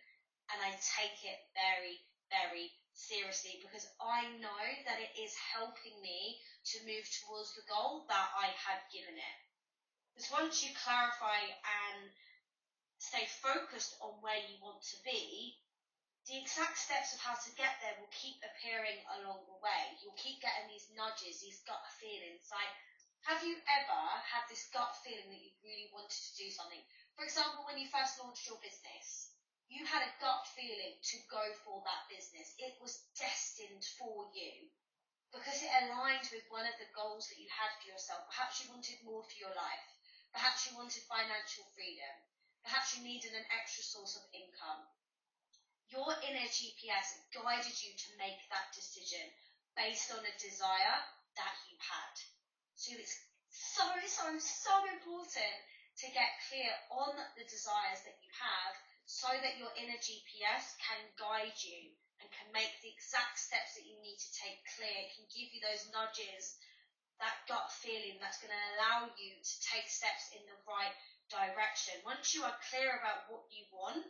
and 0.51 0.57
I 0.59 0.71
take 0.79 1.19
it 1.23 1.39
very, 1.55 1.99
very 2.31 2.71
seriously 2.95 3.59
because 3.59 3.85
I 3.99 4.23
know 4.39 4.63
that 4.87 5.03
it 5.03 5.11
is 5.19 5.35
helping 5.35 5.99
me 6.01 6.39
to 6.71 6.87
move 6.87 7.03
towards 7.21 7.53
the 7.53 7.67
goal 7.67 8.07
that 8.07 8.27
I 8.31 8.55
have 8.55 8.81
given 8.91 9.19
it. 9.19 9.37
Because 10.15 10.31
once 10.31 10.63
you 10.63 10.71
clarify 10.75 11.51
and 11.63 12.11
stay 12.99 13.27
focused 13.43 13.95
on 13.99 14.15
where 14.23 14.39
you 14.47 14.55
want 14.61 14.81
to 14.91 14.97
be, 15.03 15.55
the 16.29 16.37
exact 16.37 16.77
steps 16.77 17.11
of 17.11 17.19
how 17.19 17.33
to 17.33 17.57
get 17.57 17.73
there 17.81 17.97
will 17.97 18.11
keep 18.13 18.37
appearing 18.45 19.01
along 19.17 19.41
the 19.49 19.57
way. 19.57 19.97
You'll 19.99 20.19
keep 20.19 20.37
getting 20.39 20.69
these 20.69 20.85
nudges, 20.93 21.41
these 21.41 21.65
gut 21.65 21.81
feelings. 21.97 22.45
Like, 22.53 22.69
have 23.25 23.41
you 23.41 23.57
ever 23.65 24.03
had 24.21 24.45
this 24.45 24.69
gut 24.69 24.93
feeling 25.01 25.29
that 25.33 25.41
you 25.41 25.49
really 25.65 25.89
wanted 25.89 26.21
to 26.21 26.37
do 26.37 26.49
something? 26.53 26.81
For 27.17 27.25
example, 27.25 27.65
when 27.65 27.81
you 27.81 27.89
first 27.89 28.21
launched 28.21 28.45
your 28.45 28.61
business, 28.61 29.30
you 29.71 29.87
had 29.87 30.03
a 30.03 30.19
gut 30.19 30.43
feeling 30.51 30.99
to 30.99 31.17
go 31.31 31.39
for 31.63 31.79
that 31.87 32.03
business. 32.11 32.51
It 32.59 32.75
was 32.83 33.07
destined 33.15 33.87
for 33.95 34.27
you 34.35 34.67
because 35.31 35.63
it 35.63 35.71
aligned 35.71 36.27
with 36.35 36.43
one 36.51 36.67
of 36.67 36.75
the 36.75 36.91
goals 36.91 37.31
that 37.31 37.39
you 37.39 37.47
had 37.47 37.71
for 37.79 37.87
yourself. 37.87 38.27
Perhaps 38.27 38.59
you 38.59 38.67
wanted 38.67 38.99
more 39.07 39.23
for 39.23 39.37
your 39.39 39.55
life. 39.55 39.87
Perhaps 40.35 40.67
you 40.67 40.75
wanted 40.75 41.07
financial 41.07 41.63
freedom. 41.71 42.15
Perhaps 42.67 42.99
you 42.99 43.07
needed 43.07 43.31
an 43.31 43.47
extra 43.47 43.79
source 43.79 44.19
of 44.19 44.27
income. 44.35 44.83
Your 45.87 46.11
inner 46.19 46.51
GPS 46.51 47.23
guided 47.31 47.75
you 47.79 47.95
to 47.95 48.19
make 48.19 48.43
that 48.51 48.75
decision 48.75 49.23
based 49.79 50.11
on 50.11 50.19
a 50.19 50.35
desire 50.35 50.99
that 51.39 51.55
you 51.71 51.79
had. 51.79 52.15
So 52.75 52.91
it's 52.99 53.23
so, 53.47 53.87
so, 54.03 54.35
so 54.35 54.75
important 54.91 55.55
to 56.03 56.11
get 56.11 56.43
clear 56.47 56.71
on 56.91 57.15
the 57.39 57.47
desires 57.47 58.03
that 58.03 58.19
you 58.19 58.31
have 58.35 58.75
so 59.05 59.29
that 59.29 59.57
your 59.59 59.71
inner 59.75 59.99
GPS 59.99 60.77
can 60.79 61.01
guide 61.17 61.57
you 61.61 61.91
and 62.21 62.29
can 62.29 62.49
make 62.53 62.71
the 62.79 62.93
exact 62.93 63.41
steps 63.41 63.75
that 63.75 63.87
you 63.87 63.97
need 63.99 64.17
to 64.21 64.29
take 64.37 64.61
clear. 64.77 64.93
It 65.05 65.13
can 65.17 65.27
give 65.33 65.49
you 65.49 65.59
those 65.61 65.89
nudges, 65.89 66.55
that 67.17 67.45
gut 67.49 67.69
feeling 67.81 68.21
that's 68.21 68.41
going 68.41 68.53
to 68.53 68.67
allow 68.77 69.09
you 69.17 69.33
to 69.41 69.55
take 69.61 69.89
steps 69.89 70.29
in 70.33 70.41
the 70.45 70.57
right 70.69 70.93
direction. 71.29 71.97
Once 72.05 72.33
you 72.33 72.45
are 72.45 72.65
clear 72.69 73.01
about 73.01 73.29
what 73.29 73.45
you 73.49 73.65
want 73.73 74.05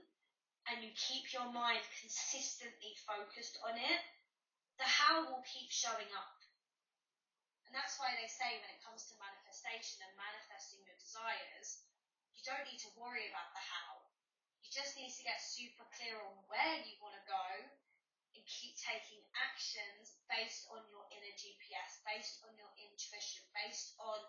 and 0.72 0.84
you 0.84 0.92
keep 0.96 1.32
your 1.32 1.48
mind 1.52 1.84
consistently 2.04 2.96
focused 3.08 3.60
on 3.64 3.76
it, 3.80 4.02
the 4.80 4.88
how 4.88 5.28
will 5.28 5.44
keep 5.48 5.72
showing 5.72 6.08
up. 6.16 6.36
And 7.68 7.72
that's 7.72 7.96
why 7.96 8.12
they 8.20 8.28
say 8.28 8.60
when 8.60 8.72
it 8.72 8.84
comes 8.84 9.08
to 9.08 9.16
manifestation 9.16 10.04
and 10.04 10.12
manifesting 10.20 10.84
your 10.84 10.98
desires, 11.00 11.88
you 12.36 12.44
don't 12.44 12.68
need 12.68 12.84
to 12.84 12.92
worry 13.00 13.32
about 13.32 13.56
the 13.56 13.64
how 13.64 14.11
just 14.72 14.96
need 14.96 15.12
to 15.12 15.28
get 15.28 15.44
super 15.44 15.84
clear 16.00 16.16
on 16.16 16.32
where 16.48 16.80
you 16.88 16.96
want 17.04 17.12
to 17.20 17.28
go 17.28 17.48
and 18.32 18.44
keep 18.48 18.80
taking 18.80 19.20
actions 19.36 20.16
based 20.32 20.64
on 20.72 20.80
your 20.88 21.04
inner 21.12 21.36
GPS, 21.36 22.00
based 22.08 22.40
on 22.48 22.56
your 22.56 22.72
intuition, 22.80 23.44
based 23.52 24.00
on 24.00 24.24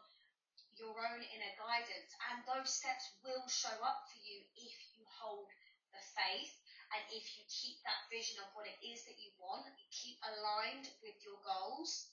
your 0.74 0.98
own 0.98 1.22
inner 1.22 1.54
guidance. 1.54 2.10
And 2.26 2.42
those 2.42 2.74
steps 2.74 3.14
will 3.22 3.46
show 3.46 3.78
up 3.86 4.10
for 4.10 4.18
you 4.18 4.42
if 4.58 4.74
you 4.98 5.06
hold 5.06 5.46
the 5.94 6.02
faith 6.18 6.58
and 6.90 7.06
if 7.14 7.22
you 7.38 7.46
keep 7.46 7.78
that 7.86 8.10
vision 8.10 8.42
of 8.42 8.50
what 8.58 8.66
it 8.66 8.82
is 8.82 9.06
that 9.06 9.22
you 9.22 9.30
want, 9.38 9.70
you 9.78 9.86
keep 9.94 10.18
aligned 10.26 10.90
with 11.06 11.22
your 11.22 11.38
goals, 11.46 12.10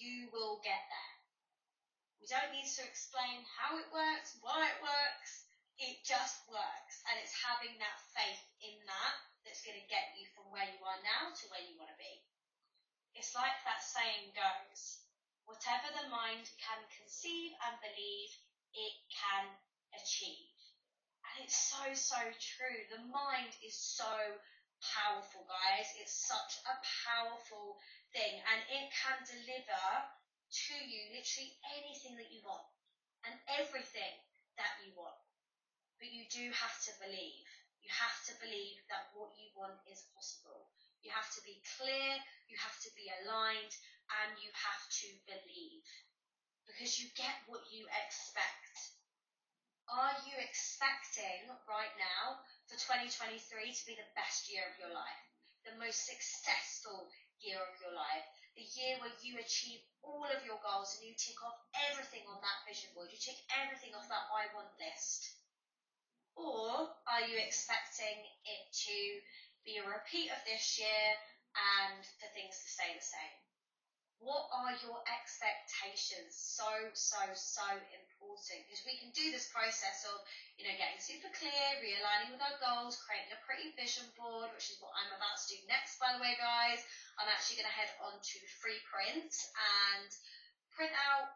you 0.00 0.32
will 0.32 0.64
get 0.64 0.80
there. 0.88 1.14
We 2.24 2.26
don't 2.26 2.56
need 2.56 2.72
to 2.80 2.88
explain 2.88 3.44
how 3.44 3.76
it 3.76 3.92
works, 3.92 4.40
why 4.40 4.72
it 4.72 4.80
works 4.80 5.49
it 5.80 6.04
just 6.04 6.44
works. 6.52 6.96
And 7.08 7.16
it's 7.24 7.32
having 7.32 7.72
that 7.80 7.98
faith 8.12 8.44
in 8.60 8.76
that 8.84 9.16
that's 9.42 9.64
going 9.64 9.80
to 9.80 9.88
get 9.88 10.12
you 10.20 10.28
from 10.36 10.52
where 10.52 10.68
you 10.68 10.80
are 10.84 11.00
now 11.00 11.32
to 11.32 11.44
where 11.48 11.64
you 11.64 11.80
want 11.80 11.88
to 11.88 11.96
be. 11.96 12.20
It's 13.16 13.32
like 13.32 13.56
that 13.64 13.80
saying 13.80 14.36
goes, 14.36 15.02
whatever 15.48 15.88
the 15.96 16.12
mind 16.12 16.44
can 16.60 16.80
conceive 16.92 17.56
and 17.64 17.74
believe, 17.80 18.30
it 18.76 18.94
can 19.08 19.48
achieve. 19.96 20.52
And 21.26 21.48
it's 21.48 21.56
so, 21.56 21.82
so 21.96 22.20
true. 22.38 22.80
The 22.92 23.02
mind 23.08 23.50
is 23.64 23.74
so 23.74 24.12
powerful, 24.84 25.48
guys. 25.48 25.88
It's 25.96 26.14
such 26.14 26.60
a 26.68 26.76
powerful 27.08 27.80
thing 28.12 28.40
and 28.52 28.60
it 28.68 28.86
can 28.92 29.18
deliver 29.24 29.86
to 30.50 30.74
you 30.76 31.00
literally 31.14 31.52
anything 31.78 32.18
that 32.18 32.28
you 32.28 32.42
want 32.42 32.66
and 33.24 33.34
everything 33.58 34.14
that 34.58 34.72
you 34.84 34.92
want. 34.98 35.29
Do 36.30 36.46
have 36.54 36.78
to 36.86 36.94
believe. 37.02 37.50
You 37.82 37.90
have 37.90 38.22
to 38.30 38.38
believe 38.38 38.78
that 38.86 39.10
what 39.18 39.34
you 39.34 39.50
want 39.58 39.82
is 39.90 40.06
possible. 40.14 40.70
You 41.02 41.10
have 41.10 41.26
to 41.34 41.42
be 41.42 41.58
clear, 41.74 42.22
you 42.46 42.54
have 42.54 42.78
to 42.86 42.90
be 42.94 43.10
aligned, 43.10 43.74
and 44.22 44.38
you 44.38 44.46
have 44.54 44.84
to 45.02 45.08
believe. 45.26 45.82
Because 46.70 47.02
you 47.02 47.10
get 47.18 47.34
what 47.50 47.66
you 47.74 47.90
expect. 47.90 48.94
Are 49.90 50.14
you 50.22 50.38
expecting 50.38 51.50
right 51.66 51.94
now 51.98 52.38
for 52.70 52.78
2023 52.78 53.42
to 53.74 53.86
be 53.90 53.98
the 53.98 54.14
best 54.14 54.46
year 54.46 54.70
of 54.70 54.78
your 54.78 54.94
life? 54.94 55.26
The 55.66 55.74
most 55.82 56.06
successful 56.06 57.10
year 57.42 57.58
of 57.58 57.74
your 57.82 57.90
life? 57.90 58.22
The 58.54 58.70
year 58.78 59.02
where 59.02 59.18
you 59.18 59.34
achieve 59.42 59.82
all 60.06 60.30
of 60.30 60.46
your 60.46 60.62
goals 60.62 60.94
and 60.94 61.10
you 61.10 61.18
tick 61.18 61.42
off 61.42 61.58
everything 61.90 62.22
on 62.30 62.38
that 62.38 62.62
vision 62.70 62.94
board. 62.94 63.10
You 63.10 63.18
tick 63.18 63.42
everything 63.50 63.98
off 63.98 64.06
that 64.06 64.30
I 64.30 64.46
want 64.54 64.70
list. 64.78 65.39
Or 66.36 66.90
are 67.06 67.24
you 67.26 67.36
expecting 67.38 68.18
it 68.44 68.62
to 68.86 68.98
be 69.64 69.78
a 69.78 69.84
repeat 69.84 70.30
of 70.30 70.40
this 70.46 70.78
year 70.78 71.06
and 71.56 72.00
for 72.18 72.28
things 72.32 72.56
to 72.56 72.68
stay 72.68 72.90
the 72.94 73.04
same? 73.04 73.36
What 74.20 74.52
are 74.52 74.76
your 74.84 75.00
expectations? 75.08 76.36
So, 76.36 76.68
so, 76.92 77.16
so 77.32 77.64
important 77.72 78.68
because 78.68 78.84
we 78.84 79.00
can 79.00 79.08
do 79.16 79.32
this 79.32 79.48
process 79.48 80.04
of, 80.12 80.20
you 80.60 80.68
know, 80.68 80.76
getting 80.76 81.00
super 81.00 81.32
clear, 81.32 81.66
realigning 81.80 82.36
with 82.36 82.44
our 82.44 82.60
goals, 82.60 83.00
creating 83.00 83.32
a 83.32 83.40
pretty 83.48 83.72
vision 83.80 84.04
board, 84.20 84.52
which 84.52 84.68
is 84.68 84.76
what 84.84 84.92
I'm 84.92 85.16
about 85.16 85.40
to 85.40 85.56
do 85.56 85.64
next, 85.72 85.96
by 85.96 86.12
the 86.12 86.20
way, 86.20 86.36
guys. 86.36 86.84
I'm 87.16 87.32
actually 87.32 87.64
going 87.64 87.72
to 87.72 87.80
head 87.80 87.92
on 88.04 88.20
to 88.20 88.36
free 88.60 88.80
print 88.92 89.32
and 89.56 90.08
print 90.76 90.92
out 91.08 91.32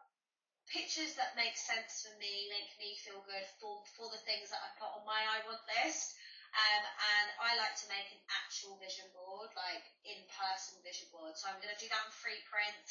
pictures 0.69 1.13
that 1.17 1.37
make 1.37 1.55
sense 1.57 2.05
for 2.05 2.13
me, 2.17 2.49
make 2.49 2.73
me 2.81 2.97
feel 3.01 3.21
good 3.25 3.45
for, 3.61 3.85
for 3.93 4.09
the 4.09 4.21
things 4.25 4.49
that 4.49 4.61
I 4.61 4.69
put 4.77 4.91
on 4.93 5.05
my 5.05 5.21
I 5.21 5.45
want 5.45 5.61
list. 5.83 6.17
Um, 6.55 6.83
and 6.87 7.27
I 7.43 7.51
like 7.59 7.75
to 7.83 7.91
make 7.91 8.07
an 8.15 8.21
actual 8.31 8.79
vision 8.79 9.05
board, 9.11 9.51
like 9.59 9.83
in-person 10.07 10.79
vision 10.87 11.11
board. 11.11 11.35
So 11.35 11.51
I'm 11.51 11.59
going 11.59 11.73
to 11.73 11.81
do 11.83 11.91
that 11.91 12.07
in 12.07 12.13
free 12.15 12.39
print 12.47 12.87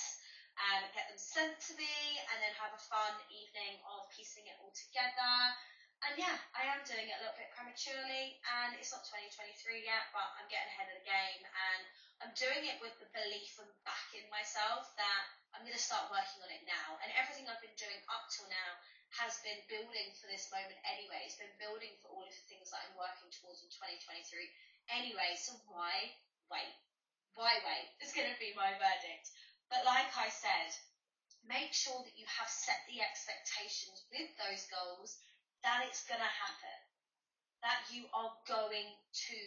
and 0.54 0.85
get 0.93 1.09
them 1.09 1.19
sent 1.19 1.57
to 1.71 1.73
me 1.81 1.97
and 2.31 2.37
then 2.45 2.52
have 2.61 2.76
a 2.76 2.83
fun 2.93 3.14
evening 3.33 3.81
of 3.88 4.07
piecing 4.12 4.45
it 4.47 4.57
all 4.61 4.71
together. 4.76 5.35
And 6.04 6.20
yeah, 6.20 6.37
I 6.52 6.68
am 6.68 6.84
doing 6.84 7.08
it 7.08 7.16
a 7.16 7.23
little 7.25 7.38
bit 7.40 7.49
prematurely 7.56 8.37
and 8.61 8.76
it's 8.76 8.92
not 8.92 9.08
2023 9.08 9.88
yet, 9.88 10.12
but 10.12 10.37
I'm 10.37 10.44
getting 10.52 10.68
ahead 10.76 10.92
of 10.92 11.00
the 11.00 11.08
game 11.08 11.42
and 11.49 11.82
I'm 12.20 12.37
doing 12.37 12.68
it 12.68 12.76
with 12.84 12.92
the 13.00 13.08
belief 13.16 13.56
and 13.56 13.73
backing 13.88 14.28
myself 14.28 14.92
that 15.00 15.25
I'm 15.56 15.64
going 15.64 15.73
to 15.73 15.80
start 15.80 16.12
working 16.12 16.44
on 16.44 16.52
it 16.52 16.61
now. 16.68 17.00
And 17.00 17.08
everything 17.16 17.49
I've 17.49 17.64
been 17.64 17.75
doing 17.80 17.96
up 18.12 18.28
till 18.28 18.44
now 18.52 18.70
has 19.16 19.40
been 19.40 19.64
building 19.73 20.12
for 20.20 20.28
this 20.28 20.52
moment 20.52 20.76
anyway. 20.84 21.25
It's 21.25 21.40
been 21.40 21.56
building 21.56 21.96
for 22.04 22.12
all 22.12 22.26
of 22.28 22.37
the 22.37 22.46
things 22.52 22.68
that 22.68 22.84
I'm 22.84 23.00
working 23.00 23.32
towards 23.40 23.64
in 23.64 23.73
2023 23.73 24.28
anyway. 24.92 25.40
So 25.40 25.56
why 25.73 26.12
wait? 26.52 26.76
Why 27.32 27.64
wait? 27.64 27.88
It's 28.04 28.12
going 28.12 28.28
to 28.28 28.37
be 28.37 28.52
my 28.52 28.76
verdict. 28.76 29.32
But 29.73 29.88
like 29.88 30.12
I 30.20 30.28
said, 30.28 30.68
make 31.49 31.73
sure 31.73 32.04
that 32.04 32.12
you 32.12 32.28
have 32.28 32.52
set 32.52 32.84
the 32.92 33.00
expectations 33.00 34.04
with 34.12 34.28
those 34.37 34.68
goals 34.68 35.16
that 35.64 35.88
it's 35.88 36.04
going 36.06 36.21
to 36.21 36.35
happen. 36.44 36.78
That 37.64 37.88
you 37.88 38.04
are 38.12 38.33
going 38.44 38.92
to 38.92 39.38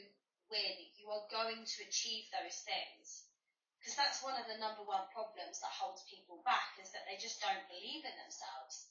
win. 0.49 0.75
You 0.97 1.13
are 1.13 1.25
going 1.29 1.61
to 1.61 1.77
achieve 1.85 2.27
those 2.33 2.65
things. 2.65 3.29
Because 3.77 3.95
that's 3.95 4.25
one 4.25 4.35
of 4.35 4.49
the 4.49 4.57
number 4.57 4.81
one 4.83 5.05
problems 5.13 5.61
that 5.61 5.71
holds 5.71 6.01
people 6.09 6.41
back 6.43 6.75
is 6.81 6.89
that 6.91 7.05
they 7.05 7.21
just 7.21 7.39
don't 7.39 7.69
believe 7.69 8.01
in 8.03 8.15
themselves 8.17 8.89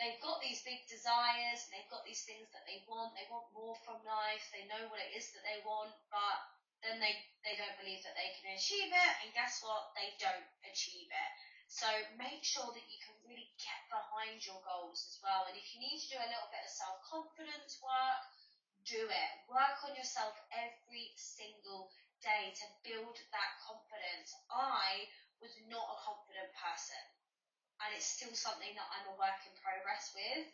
they've 0.00 0.24
got 0.24 0.40
these 0.40 0.64
big 0.64 0.88
desires 0.88 1.68
and 1.68 1.76
they've 1.76 1.92
got 1.92 2.08
these 2.08 2.24
things 2.24 2.48
that 2.56 2.64
they 2.64 2.80
want. 2.88 3.12
They 3.12 3.28
want 3.28 3.52
more 3.52 3.76
from 3.84 4.00
life. 4.08 4.48
They 4.48 4.64
know 4.64 4.88
what 4.88 5.04
it 5.04 5.12
is 5.12 5.28
that 5.36 5.44
they 5.44 5.60
want, 5.60 5.92
but 6.08 6.38
then 6.80 6.96
they, 6.96 7.12
they 7.44 7.60
don't 7.60 7.76
believe 7.76 8.00
that 8.08 8.16
they 8.16 8.32
can 8.40 8.56
achieve 8.56 8.88
it. 8.88 9.12
And 9.20 9.36
guess 9.36 9.60
what? 9.60 9.92
They 9.92 10.16
don't 10.16 10.48
achieve 10.64 11.12
it. 11.12 11.32
So 11.70 11.86
make 12.18 12.42
sure 12.42 12.66
that 12.74 12.86
you 12.90 12.98
can 12.98 13.14
really 13.22 13.46
get 13.62 13.80
behind 13.86 14.42
your 14.42 14.58
goals 14.66 15.06
as 15.06 15.16
well. 15.22 15.46
And 15.46 15.54
if 15.54 15.70
you 15.70 15.78
need 15.78 16.02
to 16.02 16.10
do 16.10 16.18
a 16.18 16.26
little 16.26 16.50
bit 16.50 16.66
of 16.66 16.72
self-confidence 16.74 17.78
work, 17.78 18.22
do 18.82 19.06
it. 19.06 19.32
Work 19.46 19.78
on 19.86 19.94
yourself 19.94 20.34
every 20.50 21.14
single 21.14 21.86
day 22.26 22.50
to 22.58 22.66
build 22.82 23.22
that 23.30 23.52
confidence. 23.62 24.34
I 24.50 25.06
was 25.38 25.54
not 25.70 25.94
a 25.94 25.96
confident 26.02 26.50
person 26.58 27.06
and 27.80 27.88
it's 27.96 28.04
still 28.04 28.32
something 28.36 28.72
that 28.76 28.88
I'm 28.92 29.08
a 29.08 29.16
work 29.16 29.40
in 29.48 29.52
progress 29.56 30.12
with, 30.12 30.44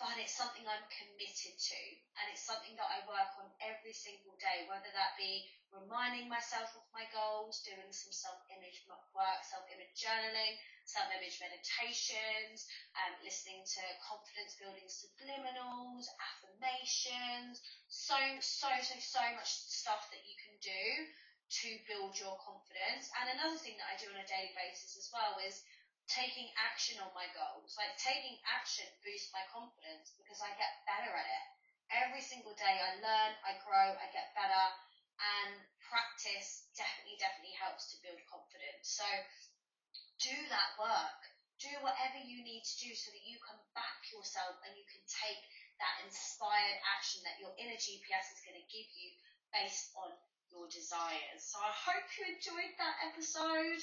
but 0.00 0.16
it's 0.16 0.32
something 0.32 0.64
I'm 0.64 0.88
committed 0.88 1.60
to, 1.60 1.82
and 2.16 2.24
it's 2.32 2.48
something 2.48 2.72
that 2.80 2.88
I 2.88 3.04
work 3.04 3.36
on 3.36 3.52
every 3.60 3.92
single 3.92 4.32
day, 4.40 4.64
whether 4.64 4.88
that 4.96 5.12
be 5.20 5.44
reminding 5.68 6.24
myself 6.32 6.72
of 6.72 6.88
my 6.88 7.04
goals, 7.12 7.60
doing 7.68 7.92
some 7.92 8.08
self-image 8.08 8.80
work, 8.88 9.40
self-image 9.44 9.92
journaling, 9.92 10.56
self-image 10.88 11.36
meditations, 11.44 12.64
um, 12.96 13.12
listening 13.20 13.60
to 13.60 13.84
confidence 14.00 14.56
building 14.56 14.88
subliminals, 14.88 16.08
affirmations, 16.16 17.60
so, 17.92 18.16
so, 18.40 18.72
so, 18.80 18.96
so 18.96 19.22
much 19.36 19.52
stuff 19.68 20.08
that 20.08 20.24
you 20.24 20.34
can 20.40 20.56
do 20.64 21.12
to 21.60 21.68
build 21.84 22.16
your 22.16 22.40
confidence. 22.40 23.12
And 23.20 23.36
another 23.36 23.60
thing 23.60 23.76
that 23.76 23.92
I 23.92 24.00
do 24.00 24.08
on 24.08 24.16
a 24.16 24.24
daily 24.24 24.56
basis 24.56 24.96
as 24.96 25.12
well 25.12 25.36
is 25.44 25.60
taking 26.10 26.50
action 26.58 26.98
on 26.98 27.14
my 27.14 27.30
goals. 27.30 27.78
Like 27.78 27.94
taking 27.96 28.34
action 28.50 28.86
boosts 29.06 29.30
my 29.30 29.46
confidence 29.46 30.10
because 30.18 30.42
I 30.42 30.50
get 30.58 30.82
better 30.84 31.10
at 31.14 31.28
it. 31.30 31.46
Every 31.90 32.22
single 32.22 32.54
day 32.58 32.78
I 32.82 32.98
learn, 32.98 33.32
I 33.46 33.58
grow, 33.62 33.94
I 33.98 34.06
get 34.10 34.34
better 34.34 34.64
and 35.20 35.54
practice 35.78 36.66
definitely, 36.74 37.18
definitely 37.18 37.54
helps 37.58 37.90
to 37.94 38.00
build 38.02 38.18
confidence. 38.26 38.90
So 38.94 39.06
do 40.22 40.36
that 40.50 40.70
work. 40.78 41.20
Do 41.60 41.72
whatever 41.84 42.16
you 42.16 42.40
need 42.40 42.64
to 42.64 42.74
do 42.80 42.90
so 42.96 43.12
that 43.12 43.24
you 43.26 43.36
can 43.44 43.58
back 43.76 44.00
yourself 44.08 44.56
and 44.64 44.72
you 44.72 44.86
can 44.88 45.02
take 45.06 45.42
that 45.76 46.00
inspired 46.00 46.78
action 46.96 47.20
that 47.28 47.36
your 47.36 47.52
inner 47.60 47.76
GPS 47.76 48.32
is 48.32 48.40
going 48.40 48.56
to 48.56 48.72
give 48.72 48.88
you 48.96 49.12
based 49.52 49.92
on 49.92 50.08
your 50.48 50.66
desires. 50.72 51.40
So 51.44 51.60
I 51.60 51.68
hope 51.68 52.04
you 52.16 52.32
enjoyed 52.32 52.72
that 52.80 52.96
episode 53.04 53.80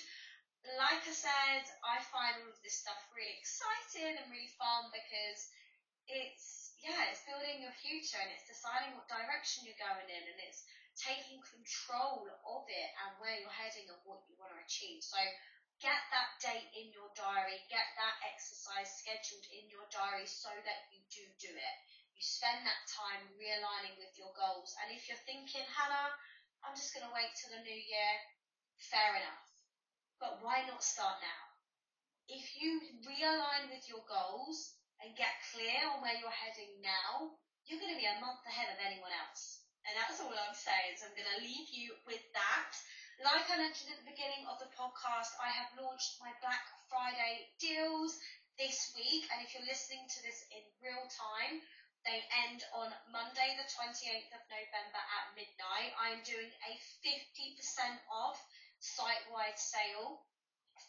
like 0.66 1.06
I 1.06 1.14
said, 1.14 1.64
I 1.86 2.02
find 2.10 2.42
all 2.42 2.50
of 2.50 2.60
this 2.66 2.82
stuff 2.82 3.00
really 3.14 3.38
exciting 3.38 4.18
and 4.18 4.28
really 4.32 4.52
fun 4.58 4.90
because 4.90 5.40
it's 6.10 6.74
yeah, 6.82 7.10
it's 7.10 7.26
building 7.26 7.66
your 7.66 7.74
future 7.74 8.22
and 8.22 8.30
it's 8.30 8.46
deciding 8.46 8.94
what 8.94 9.10
direction 9.10 9.66
you're 9.66 9.82
going 9.82 10.08
in 10.08 10.24
and 10.30 10.40
it's 10.46 10.62
taking 10.94 11.42
control 11.42 12.30
of 12.30 12.64
it 12.70 12.90
and 13.02 13.18
where 13.18 13.34
you're 13.34 13.54
heading 13.54 13.90
and 13.90 14.02
what 14.06 14.22
you 14.30 14.38
want 14.38 14.54
to 14.54 14.62
achieve. 14.62 15.02
So 15.02 15.18
get 15.82 15.98
that 16.14 16.38
date 16.38 16.70
in 16.78 16.94
your 16.94 17.10
diary, 17.18 17.58
get 17.70 17.86
that 17.98 18.22
exercise 18.26 18.94
scheduled 18.94 19.46
in 19.50 19.66
your 19.74 19.90
diary 19.90 20.30
so 20.30 20.54
that 20.54 20.86
you 20.94 21.02
do 21.10 21.26
do 21.42 21.54
it. 21.54 21.76
You 22.14 22.22
spend 22.22 22.62
that 22.66 22.82
time 22.90 23.26
realigning 23.38 23.98
with 23.98 24.14
your 24.18 24.34
goals. 24.38 24.74
And 24.82 24.94
if 24.94 25.06
you're 25.10 25.22
thinking, 25.26 25.66
Hannah, 25.66 26.14
I'm 26.62 26.78
just 26.78 26.94
going 26.94 27.06
to 27.06 27.14
wait 27.14 27.34
till 27.38 27.54
the 27.54 27.62
new 27.66 27.78
year, 27.78 28.14
fair 28.78 29.18
enough 29.18 29.47
but 30.20 30.42
why 30.42 30.66
not 30.66 30.84
start 30.84 31.22
now? 31.22 31.44
If 32.28 32.60
you 32.60 32.82
realign 33.08 33.72
with 33.72 33.88
your 33.88 34.04
goals 34.04 34.76
and 35.00 35.16
get 35.16 35.32
clear 35.54 35.80
on 35.88 36.04
where 36.04 36.18
you're 36.18 36.34
heading 36.34 36.82
now, 36.84 37.38
you're 37.70 37.80
going 37.80 37.94
to 37.94 38.02
be 38.02 38.10
a 38.10 38.20
month 38.20 38.44
ahead 38.44 38.74
of 38.74 38.82
anyone 38.84 39.14
else. 39.14 39.64
And 39.88 39.96
that's 39.96 40.20
all 40.20 40.34
I'm 40.36 40.58
saying. 40.58 41.00
So 41.00 41.08
I'm 41.08 41.16
going 41.16 41.32
to 41.40 41.46
leave 41.48 41.72
you 41.72 41.96
with 42.04 42.24
that. 42.36 42.74
Like 43.24 43.48
I 43.48 43.58
mentioned 43.58 43.96
at 43.96 44.04
the 44.04 44.12
beginning 44.12 44.44
of 44.46 44.60
the 44.60 44.70
podcast, 44.76 45.34
I 45.40 45.50
have 45.50 45.72
launched 45.80 46.20
my 46.20 46.30
Black 46.44 46.62
Friday 46.92 47.50
deals 47.58 48.20
this 48.60 48.92
week. 48.94 49.26
And 49.32 49.40
if 49.42 49.56
you're 49.56 49.66
listening 49.66 50.04
to 50.06 50.20
this 50.22 50.44
in 50.52 50.64
real 50.84 51.08
time, 51.08 51.64
they 52.06 52.24
end 52.48 52.64
on 52.76 52.92
Monday, 53.12 53.56
the 53.58 53.68
28th 53.68 54.32
of 54.32 54.44
November 54.48 55.02
at 55.02 55.34
midnight. 55.36 55.92
I'm 56.00 56.22
doing 56.24 56.52
a 56.68 56.72
50% 57.04 58.00
off 58.12 58.40
site-wide 58.80 59.58
sale 59.58 60.24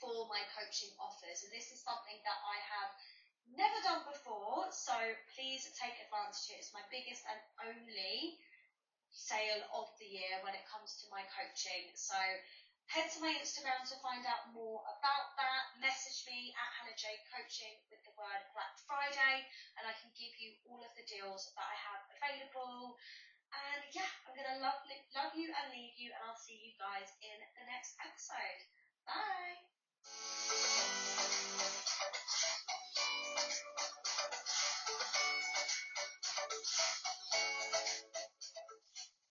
for 0.01 0.29
my 0.29 0.43
coaching 0.55 0.93
offers. 1.01 1.45
And 1.45 1.51
this 1.53 1.73
is 1.73 1.81
something 1.83 2.19
that 2.23 2.39
I 2.45 2.57
have 2.61 2.93
never 3.57 3.79
done 3.81 4.05
before, 4.05 4.69
so 4.69 4.95
please 5.33 5.65
take 5.75 5.97
advantage 6.05 6.53
of 6.53 6.57
it. 6.57 6.61
It's 6.61 6.77
my 6.77 6.85
biggest 6.93 7.25
and 7.25 7.41
only 7.65 8.37
sale 9.09 9.65
of 9.73 9.89
the 9.97 10.09
year 10.09 10.37
when 10.45 10.53
it 10.53 10.69
comes 10.69 11.01
to 11.01 11.09
my 11.09 11.25
coaching. 11.33 11.89
So 11.97 12.17
head 12.93 13.09
to 13.13 13.25
my 13.25 13.33
Instagram 13.37 13.85
to 13.89 13.97
find 14.05 14.25
out 14.29 14.53
more 14.53 14.85
about 14.85 15.33
that. 15.41 15.77
Message 15.81 16.25
me 16.29 16.53
at 16.57 16.69
Hannah 16.77 16.97
Jade 16.97 17.25
Coaching 17.33 17.77
with 17.89 18.01
the 18.05 18.13
word 18.17 18.43
Black 18.53 18.77
Friday, 18.85 19.45
and 19.81 19.85
I 19.89 19.97
can 19.97 20.13
give 20.17 20.33
you 20.41 20.57
all 20.69 20.81
of 20.85 20.93
the 20.97 21.09
deals 21.09 21.49
that 21.53 21.65
I 21.65 21.77
have 21.89 22.03
available 22.21 23.01
and 23.53 23.81
yeah, 23.97 24.09
I'm 24.29 24.35
going 24.37 24.49
to 24.49 24.61
love, 24.61 24.77
love 25.17 25.33
you 25.33 25.49
and 25.49 25.73
leave 25.73 25.97
you, 25.97 26.13
and 26.13 26.21
I'll 26.25 26.37
see 26.37 26.59
you 26.61 26.73
guys 26.77 27.09
in 27.25 27.39
the 27.57 27.65
next 27.65 27.97
episode. 28.01 28.61
Bye. 29.09 29.69